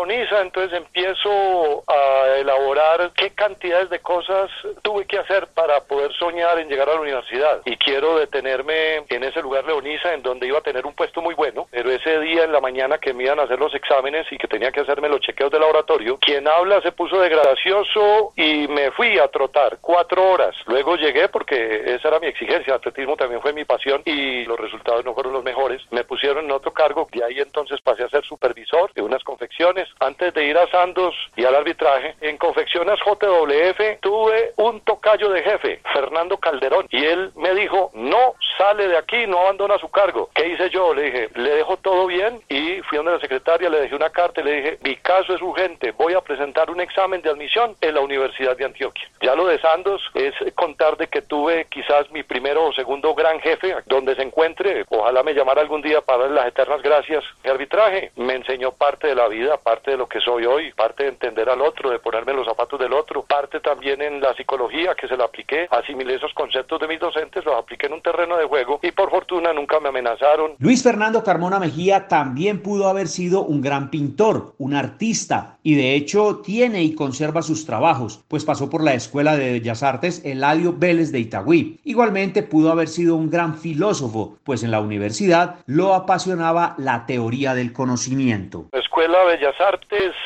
Leonisa, 0.05 0.41
entonces 0.41 0.77
empiezo 0.77 1.83
a 1.87 2.37
elaborar 2.37 3.11
qué 3.15 3.31
cantidades 3.31 3.89
de 3.89 3.99
cosas 3.99 4.49
tuve 4.81 5.05
que 5.05 5.17
hacer 5.17 5.47
para 5.47 5.81
poder 5.81 6.13
soñar 6.13 6.59
en 6.59 6.69
llegar 6.69 6.89
a 6.89 6.93
la 6.93 7.01
universidad. 7.01 7.61
Y 7.65 7.75
quiero 7.77 8.17
detenerme 8.17 8.97
en 9.09 9.23
ese 9.23 9.41
lugar 9.41 9.65
Leonisa, 9.65 10.13
en 10.13 10.21
donde 10.21 10.47
iba 10.47 10.59
a 10.59 10.61
tener 10.61 10.85
un 10.85 10.93
puesto 10.93 11.21
muy 11.21 11.35
bueno, 11.35 11.67
pero 11.71 11.91
ese 11.91 12.19
día 12.19 12.43
en 12.43 12.51
la 12.51 12.61
mañana 12.61 12.97
que 12.97 13.13
me 13.13 13.23
iban 13.23 13.39
a 13.39 13.43
hacer 13.43 13.59
los 13.59 13.73
exámenes 13.73 14.25
y 14.31 14.37
que 14.37 14.47
tenía 14.47 14.71
que 14.71 14.81
hacerme 14.81 15.09
los 15.09 15.21
chequeos 15.21 15.51
de 15.51 15.59
laboratorio, 15.59 16.17
quien 16.19 16.47
habla 16.47 16.81
se 16.81 16.91
puso 16.91 17.19
de 17.19 17.29
gracioso 17.29 18.33
y 18.35 18.67
me 18.67 18.91
fui 18.91 19.17
a 19.17 19.27
trotar 19.27 19.79
cuatro 19.81 20.23
horas. 20.31 20.55
Luego 20.67 20.95
llegué 20.95 21.29
porque 21.29 21.83
esa 21.95 22.09
era 22.09 22.19
mi 22.19 22.27
exigencia, 22.27 22.73
el 22.73 22.77
atletismo 22.77 23.15
también 23.15 23.41
fue 23.41 23.53
mi 23.53 23.65
y 24.05 24.45
los 24.45 24.59
resultados 24.59 25.03
no 25.03 25.13
fueron 25.13 25.33
los 25.33 25.43
mejores. 25.43 25.81
Me 25.91 26.03
pusieron 26.03 26.45
en 26.45 26.51
otro 26.51 26.71
cargo 26.71 27.07
y 27.11 27.21
ahí 27.21 27.39
entonces 27.39 27.81
pasé 27.81 28.03
a 28.03 28.09
ser 28.09 28.23
supervisor 28.23 28.93
de 28.93 29.01
unas 29.01 29.23
confecciones. 29.23 29.87
Antes 29.99 30.33
de 30.33 30.45
ir 30.45 30.57
a 30.57 30.69
Sandos 30.69 31.15
y 31.35 31.45
al 31.45 31.55
arbitraje, 31.55 32.15
en 32.21 32.37
confecciones 32.37 32.99
JWF 32.99 33.99
tuve 34.01 34.53
un 34.57 34.81
tocayo 34.81 35.29
de 35.29 35.41
jefe, 35.41 35.79
Fernando 35.93 36.37
Calderón, 36.37 36.87
y 36.89 37.03
él 37.03 37.31
me 37.35 37.53
dijo, 37.55 37.91
no 37.93 38.35
sale 38.57 38.87
de 38.87 38.97
aquí, 38.97 39.25
no 39.27 39.39
abandona 39.39 39.77
su 39.77 39.89
cargo. 39.89 40.29
¿Qué 40.33 40.47
hice 40.47 40.69
yo? 40.69 40.93
Le 40.93 41.03
dije, 41.03 41.29
le 41.35 41.49
dejo 41.51 41.77
todo 41.77 42.07
bien 42.07 42.41
y 42.49 42.81
fui 42.83 42.97
donde 42.97 43.13
la 43.13 43.19
secretaria, 43.19 43.69
le 43.69 43.81
dejé 43.81 43.95
una 43.95 44.09
carta 44.09 44.41
y 44.41 44.43
le 44.43 44.55
dije, 44.55 44.77
mi 44.83 44.95
caso 44.97 45.33
es 45.33 45.41
urgente, 45.41 45.91
voy 45.91 46.13
a 46.13 46.21
presentar 46.21 46.69
un 46.69 46.81
examen 46.81 47.21
de 47.21 47.29
admisión 47.29 47.75
en 47.81 47.95
la 47.95 48.01
Universidad 48.01 48.57
de 48.57 48.65
Antioquia. 48.65 49.09
Ya 49.21 49.35
lo 49.35 49.47
de 49.47 49.59
Sandos 49.59 50.01
es 50.13 50.33
contar 50.55 50.97
de 50.97 51.07
que 51.07 51.21
tuve 51.21 51.65
quizás 51.65 52.09
mi 52.11 52.23
primero 52.23 52.65
o 52.65 52.73
segundo 52.73 53.13
gran 53.13 53.39
jefe 53.39 53.75
donde 53.85 54.15
se 54.15 54.21
encuentre, 54.21 54.85
ojalá 54.89 55.23
me 55.23 55.33
llamara 55.33 55.61
algún 55.61 55.81
día 55.81 56.01
para 56.01 56.23
darle 56.23 56.35
las 56.35 56.47
eternas 56.47 56.81
gracias. 56.81 57.23
El 57.43 57.51
arbitraje 57.51 58.11
me 58.15 58.33
enseñó 58.33 58.71
parte 58.71 59.07
de 59.07 59.15
la 59.15 59.27
vida, 59.27 59.57
parte 59.57 59.84
de 59.91 59.97
lo 59.97 60.07
que 60.07 60.19
soy 60.19 60.45
hoy, 60.45 60.71
parte 60.73 61.03
de 61.03 61.09
entender 61.09 61.49
al 61.49 61.61
otro, 61.61 61.89
de 61.89 61.99
ponerme 61.99 62.33
los 62.33 62.45
zapatos 62.45 62.79
del 62.79 62.93
otro, 62.93 63.23
parte 63.23 63.59
también 63.59 64.01
en 64.01 64.21
la 64.21 64.33
psicología 64.33 64.95
que 64.95 65.07
se 65.07 65.17
la 65.17 65.25
apliqué, 65.25 65.67
asimilé 65.71 66.15
esos 66.15 66.33
conceptos 66.33 66.79
de 66.79 66.87
mis 66.87 66.99
docentes, 66.99 67.45
los 67.45 67.55
apliqué 67.55 67.87
en 67.87 67.93
un 67.93 68.01
terreno 68.01 68.37
de 68.37 68.45
juego 68.45 68.79
y 68.81 68.91
por 68.91 69.09
fortuna 69.09 69.53
nunca 69.53 69.79
me 69.79 69.89
amenazaron. 69.89 70.53
Luis 70.59 70.83
Fernando 70.83 71.23
Carmona 71.23 71.59
Mejía 71.59 72.07
también 72.07 72.61
pudo 72.61 72.87
haber 72.87 73.07
sido 73.07 73.43
un 73.43 73.61
gran 73.61 73.89
pintor, 73.89 74.53
un 74.57 74.73
artista 74.73 75.57
y 75.63 75.75
de 75.75 75.95
hecho 75.95 76.41
tiene 76.43 76.83
y 76.83 76.95
conserva 76.95 77.41
sus 77.41 77.65
trabajos, 77.65 78.23
pues 78.27 78.45
pasó 78.45 78.69
por 78.69 78.83
la 78.83 78.93
Escuela 78.93 79.35
de 79.35 79.53
Bellas 79.53 79.83
Artes 79.83 80.23
Eladio 80.25 80.73
Vélez 80.77 81.11
de 81.11 81.19
Itagüí. 81.19 81.79
Igualmente 81.83 82.43
pudo 82.43 82.71
haber 82.71 82.87
sido 82.87 83.15
un 83.15 83.29
gran 83.29 83.57
filósofo, 83.57 84.37
pues 84.43 84.63
en 84.63 84.71
la 84.71 84.79
universidad 84.79 85.57
lo 85.65 85.93
apasionaba 85.93 86.75
la 86.77 87.05
teoría 87.05 87.53
del 87.53 87.73
conocimiento. 87.73 88.65
La 88.71 88.79
Escuela 88.79 89.23
Bellas 89.25 89.59
Artes 89.59 89.74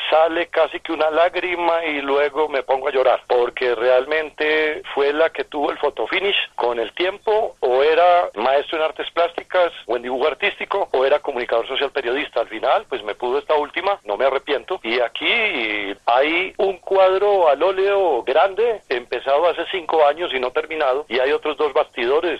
sale 0.08 0.48
casi 0.48 0.80
que 0.80 0.92
una 0.92 1.10
lágrima 1.10 1.84
y 1.84 2.00
luego 2.00 2.48
me 2.48 2.62
pongo 2.62 2.88
a 2.88 2.92
llorar, 2.92 3.22
porque 3.26 3.74
realmente 3.74 4.82
fue 4.94 5.12
la 5.12 5.30
que 5.30 5.44
tuvo 5.44 5.70
el 5.70 5.78
fotofinish 5.78 6.36
con 6.54 6.78
el 6.78 6.92
tiempo, 6.94 7.56
o 7.60 7.82
era 7.82 8.30
maestro 8.34 8.78
en 8.78 8.84
artes 8.84 9.10
plásticas 9.12 9.72
o 9.86 9.96
en 9.96 10.02
dibujo 10.02 10.26
artístico, 10.26 10.88
o 10.92 11.04
era 11.04 11.20
comunicador 11.20 11.66
social 11.68 11.90
periodista. 11.90 12.40
Al 12.40 12.48
final, 12.48 12.86
pues 12.88 13.02
me 13.02 13.14
pudo 13.14 13.38
esta 13.38 13.54
última, 13.54 14.00
no 14.04 14.16
me 14.16 14.24
arrepiento. 14.24 14.80
Y 14.82 15.00
aquí 15.00 15.96
hay 16.06 16.54
un 16.56 16.78
cuadro 16.78 17.48
al 17.48 17.62
óleo 17.62 18.22
grande, 18.22 18.82
empezado 18.88 19.48
hace 19.48 19.64
cinco 19.70 20.06
años 20.06 20.32
y 20.32 20.40
no 20.40 20.50
terminado, 20.50 21.06
y 21.08 21.18
hay 21.18 21.32
otros 21.32 21.56
dos 21.56 21.72
bastidores 21.72 22.39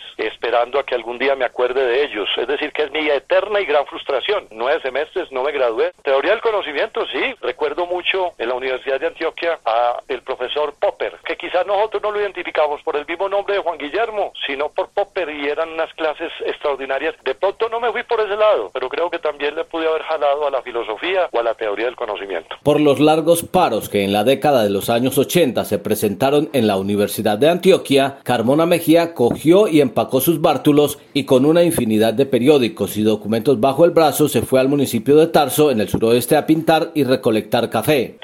esperando 0.60 0.78
a 0.78 0.84
que 0.84 0.94
algún 0.94 1.18
día 1.18 1.34
me 1.36 1.46
acuerde 1.46 1.86
de 1.86 2.04
ellos. 2.04 2.28
Es 2.36 2.46
decir, 2.46 2.72
que 2.72 2.82
es 2.82 2.90
mi 2.90 3.08
eterna 3.08 3.60
y 3.60 3.64
gran 3.64 3.86
frustración. 3.86 4.46
Nueve 4.50 4.80
semestres, 4.82 5.32
no 5.32 5.42
me 5.42 5.52
gradué. 5.52 5.92
Teoría 6.02 6.32
del 6.32 6.42
conocimiento, 6.42 7.06
sí. 7.06 7.34
Recuerdo 7.40 7.86
mucho 7.86 8.32
en 8.36 8.48
la 8.48 8.54
Universidad 8.54 9.00
de 9.00 9.06
Antioquia 9.06 9.58
a 9.64 10.02
el 10.08 10.22
profesor 10.22 10.74
Popper, 10.78 11.16
que 11.24 11.36
quizás 11.36 11.66
nosotros 11.66 12.02
no 12.02 12.10
lo 12.10 12.20
identificamos 12.20 12.82
por 12.82 12.96
el 12.96 13.06
mismo 13.06 13.28
nombre 13.28 13.54
de 13.54 13.62
Juan 13.62 13.78
Guillermo, 13.78 14.32
sino 14.46 14.68
por 14.68 14.90
Popper 14.90 15.30
y 15.30 15.48
eran 15.48 15.70
unas 15.70 15.92
clases 15.94 16.30
extraordinarias. 16.44 17.14
De 17.24 17.34
pronto 17.34 17.68
no 17.68 17.80
me 17.80 17.90
fui 17.90 18.02
por 18.02 18.20
ese 18.20 18.36
lado, 18.36 18.70
pero 18.72 18.88
creo 18.88 19.10
que 19.10 19.18
también 19.18 19.54
le 19.54 19.64
pude 19.64 19.88
haber 19.88 20.02
jalado 20.02 20.46
a 20.46 20.50
la 20.50 20.62
filosofía 21.00 21.28
o 21.32 21.38
a 21.38 21.42
la 21.42 21.54
teoría 21.54 21.86
del 21.86 21.96
conocimiento. 21.96 22.56
Por 22.62 22.80
los 22.80 23.00
largos 23.00 23.42
paros 23.42 23.88
que 23.88 24.04
en 24.04 24.12
la 24.12 24.24
década 24.24 24.62
de 24.62 24.70
los 24.70 24.90
años 24.90 25.18
80 25.18 25.64
se 25.64 25.78
presentaron 25.78 26.50
en 26.52 26.66
la 26.66 26.76
Universidad 26.76 27.38
de 27.38 27.48
Antioquia, 27.48 28.18
Carmona 28.22 28.66
Mejía 28.66 29.14
cogió 29.14 29.68
y 29.68 29.80
empacó 29.80 30.20
sus 30.20 30.40
bártulos 30.40 30.98
y 31.12 31.24
con 31.24 31.44
una 31.44 31.62
infinidad 31.62 32.14
de 32.14 32.26
periódicos 32.26 32.96
y 32.96 33.02
documentos 33.02 33.60
bajo 33.60 33.84
el 33.84 33.90
brazo 33.90 34.28
se 34.28 34.42
fue 34.42 34.60
al 34.60 34.68
municipio 34.68 35.16
de 35.16 35.28
Tarso, 35.28 35.70
en 35.70 35.80
el 35.80 35.88
suroeste, 35.88 36.36
a 36.36 36.46
pintar 36.46 36.90
y 36.94 37.04
recolectar 37.04 37.70
café. 37.70 38.18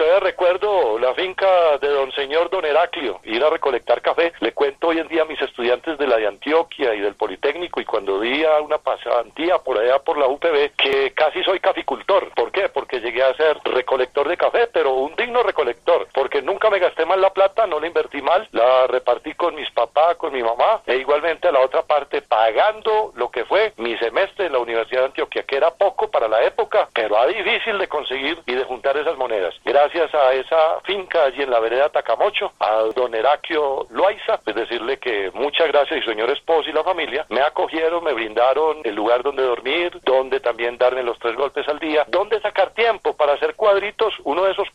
Finca 1.16 1.78
de 1.80 1.88
don 1.88 2.12
señor 2.12 2.50
don 2.50 2.64
Heraclio, 2.64 3.20
ir 3.24 3.42
a 3.42 3.48
recolectar 3.48 4.02
café. 4.02 4.34
Le 4.40 4.52
cuento 4.52 4.88
hoy 4.88 4.98
en 4.98 5.08
día 5.08 5.22
a 5.22 5.24
mis 5.24 5.40
estudiantes 5.40 5.98
de 5.98 6.06
la 6.06 6.18
de 6.18 6.26
Antioquia 6.26 6.94
y 6.94 7.00
del 7.00 7.14
Politécnico 7.14 7.80
y 7.80 7.86
cuando 7.86 8.20
di 8.20 8.44
a 8.44 8.60
una 8.60 8.78
pasantía 8.78 9.58
por 9.58 9.78
allá 9.78 9.98
por 9.98 10.18
la 10.18 10.28
UPB 10.28 10.72
que 10.76 11.12
casi 11.14 11.42
soy 11.42 11.58
caficultor. 11.58 12.30
¿Por 12.34 12.52
qué? 12.52 12.68
Porque 12.68 13.00
llegué 13.00 13.22
a 13.22 13.34
ser 13.34 13.58
recolector 13.64 14.28
de 14.28 14.36
café, 14.36 14.68
pero 14.70 14.92
un 14.92 15.16
digno 15.16 15.42
recolector, 15.42 15.85
nunca 16.56 16.70
me 16.70 16.78
gasté 16.78 17.04
mal 17.04 17.20
la 17.20 17.34
plata, 17.34 17.66
no 17.66 17.78
la 17.78 17.86
invertí 17.86 18.22
mal, 18.22 18.48
la 18.52 18.86
repartí 18.86 19.34
con 19.34 19.54
mis 19.54 19.70
papás, 19.72 20.16
con 20.16 20.32
mi 20.32 20.42
mamá, 20.42 20.80
e 20.86 20.96
igualmente 20.96 21.48
a 21.48 21.52
la 21.52 21.60
otra 21.60 21.82
parte 21.82 22.22
pagando 22.22 23.12
lo 23.14 23.30
que 23.30 23.44
fue 23.44 23.74
mi 23.76 23.94
semestre 23.98 24.46
en 24.46 24.52
la 24.52 24.58
Universidad 24.60 25.00
de 25.00 25.06
Antioquia, 25.08 25.42
que 25.42 25.56
era 25.56 25.70
poco 25.72 26.10
para 26.10 26.28
la 26.28 26.42
época, 26.44 26.88
pero 26.94 27.14
era 27.14 27.26
difícil 27.26 27.76
de 27.76 27.88
conseguir 27.88 28.38
y 28.46 28.54
de 28.54 28.64
juntar 28.64 28.96
esas 28.96 29.18
monedas. 29.18 29.54
Gracias 29.66 30.14
a 30.14 30.32
esa 30.32 30.80
finca 30.84 31.24
allí 31.24 31.42
en 31.42 31.50
la 31.50 31.60
vereda 31.60 31.90
Tacamocho, 31.90 32.50
a 32.58 32.84
don 32.94 33.14
Heraclio 33.14 33.84
Loaiza, 33.90 34.40
es 34.46 34.54
decirle 34.54 34.98
que 34.98 35.30
muchas 35.34 35.68
gracias 35.68 36.00
y 36.00 36.04
su 36.04 36.08
señor 36.08 36.30
esposo 36.30 36.70
y 36.70 36.72
la 36.72 36.84
familia 36.84 37.26
me 37.28 37.42
acogieron, 37.42 38.02
me 38.02 38.14
brindaron 38.14 38.78
el 38.82 38.94
lugar 38.94 39.22
donde 39.22 39.42
dormir, 39.42 40.00
donde 40.04 40.40
también 40.40 40.78
darme 40.78 41.02
los 41.02 41.18
tres 41.18 41.36
golpes 41.36 41.68
al 41.68 41.78
día, 41.80 42.06
donde 42.08 42.40
sacar 42.40 42.70
tiempo 42.70 43.14
para 43.14 43.34
hacer 43.34 43.54
cuadritos. 43.56 44.14
Uno 44.24 44.44
de 44.44 44.52
esos 44.52 44.65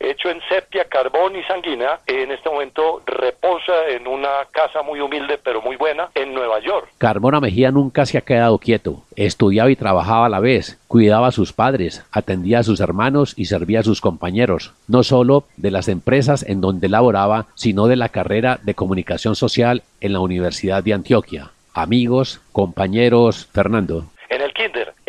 hecho 0.00 0.30
en 0.30 0.40
sepia, 0.48 0.84
carbón 0.84 1.36
y 1.36 1.42
sanguina, 1.44 2.00
en 2.06 2.30
este 2.32 2.48
momento 2.48 3.02
reposa 3.06 3.88
en 3.88 4.06
una 4.06 4.28
casa 4.50 4.82
muy 4.82 5.00
humilde 5.00 5.38
pero 5.42 5.60
muy 5.62 5.76
buena 5.76 6.08
en 6.14 6.34
Nueva 6.34 6.60
York. 6.60 6.88
Carmona 6.98 7.40
Mejía 7.40 7.70
nunca 7.70 8.06
se 8.06 8.18
ha 8.18 8.22
quedado 8.22 8.58
quieto. 8.58 9.02
Estudiaba 9.16 9.70
y 9.70 9.76
trabajaba 9.76 10.26
a 10.26 10.28
la 10.28 10.40
vez, 10.40 10.78
cuidaba 10.88 11.28
a 11.28 11.32
sus 11.32 11.52
padres, 11.52 12.04
atendía 12.12 12.60
a 12.60 12.62
sus 12.62 12.80
hermanos 12.80 13.34
y 13.36 13.46
servía 13.46 13.80
a 13.80 13.84
sus 13.84 14.00
compañeros, 14.00 14.72
no 14.88 15.02
solo 15.02 15.44
de 15.56 15.70
las 15.70 15.88
empresas 15.88 16.42
en 16.42 16.60
donde 16.60 16.88
laboraba, 16.88 17.46
sino 17.54 17.86
de 17.86 17.96
la 17.96 18.08
carrera 18.08 18.58
de 18.62 18.74
comunicación 18.74 19.36
social 19.36 19.82
en 20.00 20.12
la 20.12 20.20
Universidad 20.20 20.82
de 20.82 20.94
Antioquia. 20.94 21.50
Amigos, 21.74 22.40
compañeros, 22.52 23.48
Fernando. 23.50 24.04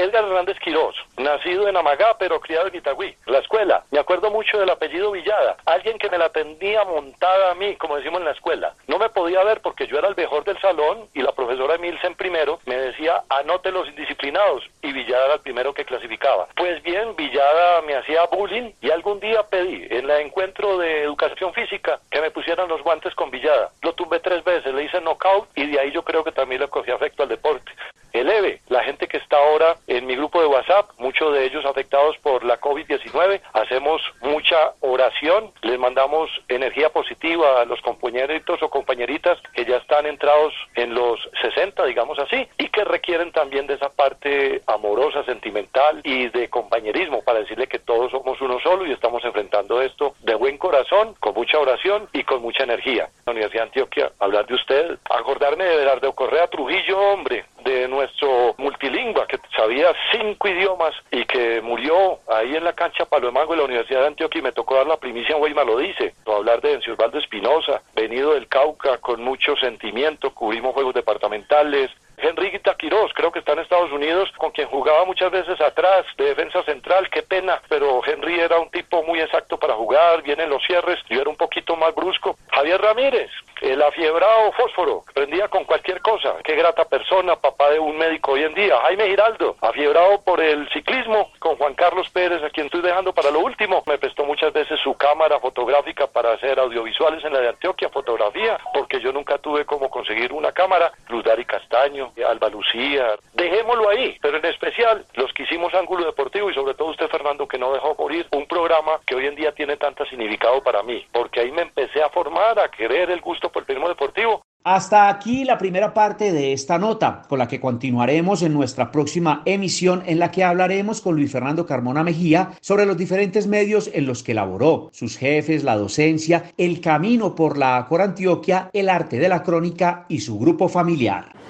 Edgar 0.03 0.25
Hernández 0.25 0.59
Quirós, 0.59 0.97
nacido 1.17 1.65
en 1.69 1.77
Amagá 1.77 2.17
pero 2.19 2.41
criado 2.41 2.67
en 2.67 2.75
Itagüí. 2.75 3.15
La 3.25 3.39
escuela, 3.39 3.85
me 3.89 3.99
acuerdo 3.99 4.29
mucho 4.29 4.59
del 4.59 4.69
apellido 4.69 5.11
Villada, 5.11 5.55
alguien 5.65 5.97
que 5.97 6.09
me 6.09 6.17
la 6.17 6.27
tenía 6.27 6.83
montada 6.83 7.51
a 7.51 7.55
mí, 7.55 7.77
como 7.77 7.95
decimos 7.95 8.19
en 8.19 8.25
la 8.25 8.31
escuela. 8.31 8.73
No 8.87 8.99
me 8.99 9.07
podía 9.09 9.41
ver 9.45 9.61
porque 9.61 9.87
yo 9.87 9.97
era 9.97 10.09
el 10.09 10.15
mejor 10.17 10.43
del 10.43 10.59
salón 10.59 11.07
y 11.13 11.21
la 11.21 11.31
profesora 11.31 11.75
Emilsen 11.75 12.15
primero 12.15 12.59
me 12.65 12.75
decía 12.75 13.23
anote 13.29 13.71
los 13.71 13.87
indisciplinados 13.87 14.65
y 14.81 14.91
Villada 14.91 15.23
era 15.23 15.33
el 15.35 15.39
primero 15.39 15.73
que 15.73 15.85
clasificaba. 15.85 16.49
Pues 16.57 16.83
bien, 16.83 17.15
Villada 17.15 17.81
me 17.83 17.95
hacía 17.95 18.25
bullying 18.25 18.71
y 18.81 18.91
algún 18.91 19.21
día 19.21 19.43
pedí 19.43 19.87
en 19.89 20.09
el 20.09 20.19
encuentro 20.19 20.79
de 20.79 21.03
educación 21.03 21.53
física 21.53 22.01
que 22.11 22.19
me 22.19 22.31
pusieran 22.31 22.67
los 22.67 22.83
guantes 22.83 23.15
con 23.15 23.31
Villada. 23.31 23.71
Lo 23.81 23.93
tumbé 23.93 24.19
tres 24.19 24.43
veces, 24.43 24.73
le 24.73 24.83
hice 24.83 24.99
knockout 24.99 25.47
y 25.55 25.67
de 25.67 25.79
ahí 25.79 25.91
yo 25.91 26.03
creo 26.03 26.25
que 26.25 26.33
también 26.33 26.59
le 26.59 26.67
cogí 26.67 26.91
afecto 26.91 27.23
al 27.23 27.29
deporte. 27.29 27.71
Eleve, 28.13 28.61
la 28.69 28.83
gente 28.83 29.07
que 29.07 29.17
está 29.17 29.37
ahora 29.37 29.75
en 29.87 30.05
mi 30.05 30.15
grupo 30.15 30.39
de 30.39 30.45
WhatsApp, 30.45 30.91
muchos 30.99 31.33
de 31.33 31.45
ellos 31.45 31.65
afectados 31.65 32.15
por 32.19 32.43
la 32.43 32.61
COVID-19, 32.61 33.41
hacemos 33.53 34.01
mucha 34.21 34.73
oración, 34.81 35.51
les 35.63 35.79
mandamos 35.79 36.29
energía 36.47 36.89
positiva 36.89 37.61
a 37.61 37.65
los 37.65 37.81
compañeritos 37.81 38.61
o 38.61 38.69
compañeritas 38.69 39.39
que 39.53 39.65
ya 39.65 39.77
están 39.77 40.05
entrados 40.05 40.53
en 40.75 40.93
los 40.93 41.19
60, 41.41 41.85
digamos 41.85 42.19
así, 42.19 42.47
y 42.59 42.69
que 42.69 42.83
requieren 42.83 43.31
también 43.31 43.65
de 43.65 43.73
esa 43.73 43.89
parte 43.89 44.61
amorosa, 44.67 45.23
sentimental 45.25 46.01
y 46.03 46.29
de 46.29 46.49
compañerismo 46.49 47.23
para 47.23 47.39
decirle 47.39 47.67
que 47.67 47.79
todos 47.79 48.11
somos 48.11 48.39
uno 48.41 48.59
solo 48.59 48.85
y 48.85 48.91
estamos 48.91 49.25
enfrentando 49.25 49.81
esto 49.81 50.13
de 50.21 50.35
buen 50.35 50.59
corazón, 50.59 51.15
con 51.19 51.33
mucha 51.33 51.57
oración 51.57 52.07
y 52.13 52.23
con 52.23 52.43
mucha 52.43 52.63
energía. 52.63 53.09
La 53.25 53.31
Universidad 53.31 53.63
de 53.63 53.69
Antioquia, 53.69 54.11
hablar 54.19 54.45
de 54.45 54.53
usted, 54.53 54.97
acordarme 55.09 55.63
de 55.65 55.77
Belardo 55.77 56.13
Correa 56.13 56.47
Trujillo, 56.47 56.99
hombre, 56.99 57.45
de 57.63 57.87
nuestro 57.87 58.55
multilingüe 58.57 59.25
que 59.27 59.39
sabía 59.55 59.93
cinco 60.11 60.47
idiomas 60.47 60.93
y 61.11 61.25
que 61.25 61.61
murió 61.61 62.19
ahí 62.27 62.55
en 62.55 62.63
la 62.63 62.73
cancha 62.73 63.05
Palo 63.05 63.31
de 63.31 63.57
la 63.57 63.63
Universidad 63.63 64.01
de 64.01 64.07
Antioquia 64.07 64.39
y 64.39 64.43
me 64.43 64.51
tocó 64.51 64.75
dar 64.75 64.87
la 64.87 64.97
primicia 64.97 65.37
Weimar 65.37 65.65
lo 65.65 65.77
dice, 65.77 66.13
o 66.25 66.35
hablar 66.35 66.61
de 66.61 66.73
Encio 66.73 66.93
Osvaldo 66.93 67.19
Espinosa, 67.19 67.81
venido 67.95 68.33
del 68.33 68.47
Cauca 68.47 68.97
con 68.97 69.23
mucho 69.23 69.55
sentimiento, 69.57 70.33
cubrimos 70.33 70.73
juegos 70.73 70.93
departamentales, 70.93 71.91
Henry 72.23 72.57
Taquirós, 72.59 73.11
creo 73.13 73.31
que 73.31 73.39
está 73.39 73.53
en 73.53 73.59
Estados 73.59 73.91
Unidos, 73.91 74.31
con 74.37 74.51
quien 74.51 74.67
jugaba 74.67 75.05
muchas 75.05 75.29
veces 75.31 75.59
atrás, 75.59 76.05
de 76.17 76.25
defensa 76.25 76.63
central, 76.63 77.09
qué 77.09 77.21
pena, 77.21 77.61
pero 77.67 78.01
Henry 78.05 78.39
era 78.39 78.59
un 78.59 78.69
tipo 78.69 79.03
muy 79.03 79.19
exacto 79.19 79.57
para 79.57 79.73
jugar, 79.73 80.21
vienen 80.21 80.49
los 80.49 80.63
cierres, 80.63 80.99
yo 81.09 81.21
era 81.21 81.29
un 81.29 81.35
poquito 81.35 81.75
más 81.75 81.93
brusco. 81.93 82.37
Javier 82.51 82.81
Ramírez, 82.81 83.29
el 83.61 83.81
afiebrado 83.81 84.51
fósforo, 84.53 85.03
prendía 85.13 85.47
con 85.47 85.65
cualquier 85.65 86.01
cosa, 86.01 86.35
qué 86.43 86.55
grata 86.55 86.85
persona, 86.85 87.35
papá 87.35 87.69
de 87.71 87.79
un 87.79 87.97
médico 87.97 88.33
hoy 88.33 88.43
en 88.43 88.53
día. 88.53 88.79
Jaime 88.81 89.07
Giraldo, 89.07 89.55
afiebrado 89.61 90.21
por 90.21 90.41
el 90.41 90.69
ciclismo, 90.69 91.31
con 91.39 91.57
Juan 91.57 91.73
Carlos 91.73 92.09
Pérez, 92.09 92.41
a 92.43 92.49
quien 92.49 92.67
estoy 92.67 92.81
dejando 92.81 93.13
para 93.13 93.31
lo 93.31 93.39
último, 93.39 93.83
me 93.85 93.97
prestó 93.97 94.25
muchas 94.25 94.53
veces 94.53 94.79
su 94.81 94.95
cámara 94.95 95.39
fotográfica 95.39 96.07
para 96.07 96.33
hacer 96.33 96.59
audiovisuales 96.59 97.23
en 97.23 97.33
la 97.33 97.39
de 97.39 97.49
Antioquia, 97.49 97.89
fotografía, 97.89 98.57
porque 98.73 98.99
yo 98.99 99.11
nunca 99.11 99.37
tuve 99.37 99.65
cómo 99.65 99.89
conseguir 99.89 100.31
una 100.31 100.51
cámara, 100.51 100.91
Luz 101.09 101.23
Dari 101.23 101.45
Castaño, 101.45 102.11
Alba 102.23 102.49
Lucía, 102.49 103.15
dejémoslo 103.33 103.89
ahí, 103.89 104.17
pero 104.21 104.37
en 104.37 104.45
especial 104.45 105.05
los 105.15 105.33
que 105.33 105.43
hicimos 105.43 105.73
Ángulo 105.73 106.05
Deportivo 106.05 106.49
y 106.49 106.53
sobre 106.53 106.73
todo 106.73 106.89
usted 106.89 107.07
Fernando 107.07 107.47
que 107.47 107.57
no 107.57 107.73
dejó 107.73 107.95
morir 107.95 108.27
un 108.31 108.45
programa 108.47 108.99
que 109.05 109.15
hoy 109.15 109.27
en 109.27 109.35
día 109.35 109.51
tiene 109.53 109.77
tanto 109.77 110.05
significado 110.05 110.61
para 110.61 110.83
mí, 110.83 111.05
porque 111.11 111.41
ahí 111.41 111.51
me 111.51 111.63
empecé 111.63 112.03
a 112.03 112.09
formar, 112.09 112.59
a 112.59 112.69
querer 112.69 113.09
el 113.09 113.21
gusto 113.21 113.49
por 113.49 113.61
el 113.61 113.67
periodismo 113.67 113.89
deportivo 113.89 114.43
hasta 114.65 115.09
aquí 115.09 115.43
la 115.43 115.57
primera 115.57 115.93
parte 115.93 116.31
de 116.31 116.53
esta 116.53 116.79
nota, 116.79 117.23
con 117.27 117.37
la 117.37 117.49
que 117.49 117.59
continuaremos 117.59 118.43
en 118.43 118.53
nuestra 118.53 118.91
próxima 118.91 119.41
emisión 119.43 120.03
en 120.05 120.19
la 120.19 120.31
que 120.31 120.45
hablaremos 120.45 121.01
con 121.01 121.15
Luis 121.15 121.33
Fernando 121.33 121.65
Carmona 121.65 122.01
Mejía 122.01 122.51
sobre 122.61 122.85
los 122.85 122.97
diferentes 122.97 123.45
medios 123.45 123.89
en 123.93 124.05
los 124.05 124.23
que 124.23 124.33
laboró, 124.33 124.89
sus 124.93 125.17
jefes, 125.17 125.65
la 125.65 125.75
docencia, 125.75 126.53
el 126.57 126.79
camino 126.79 127.35
por 127.35 127.57
la 127.57 127.85
Corantioquia, 127.89 128.69
el 128.71 128.87
arte 128.87 129.19
de 129.19 129.27
la 129.27 129.43
crónica 129.43 130.05
y 130.07 130.21
su 130.21 130.39
grupo 130.39 130.69
familiar. 130.69 131.42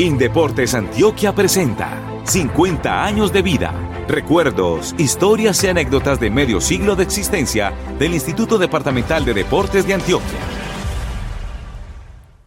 Indeportes 0.00 0.72
Antioquia 0.72 1.34
presenta 1.34 2.22
50 2.24 3.04
años 3.04 3.34
de 3.34 3.42
vida, 3.42 3.74
recuerdos, 4.08 4.94
historias 4.96 5.62
y 5.62 5.66
anécdotas 5.66 6.18
de 6.18 6.30
medio 6.30 6.62
siglo 6.62 6.96
de 6.96 7.02
existencia 7.02 7.74
del 7.98 8.14
Instituto 8.14 8.56
Departamental 8.56 9.26
de 9.26 9.34
Deportes 9.34 9.86
de 9.86 9.92
Antioquia. 9.92 10.59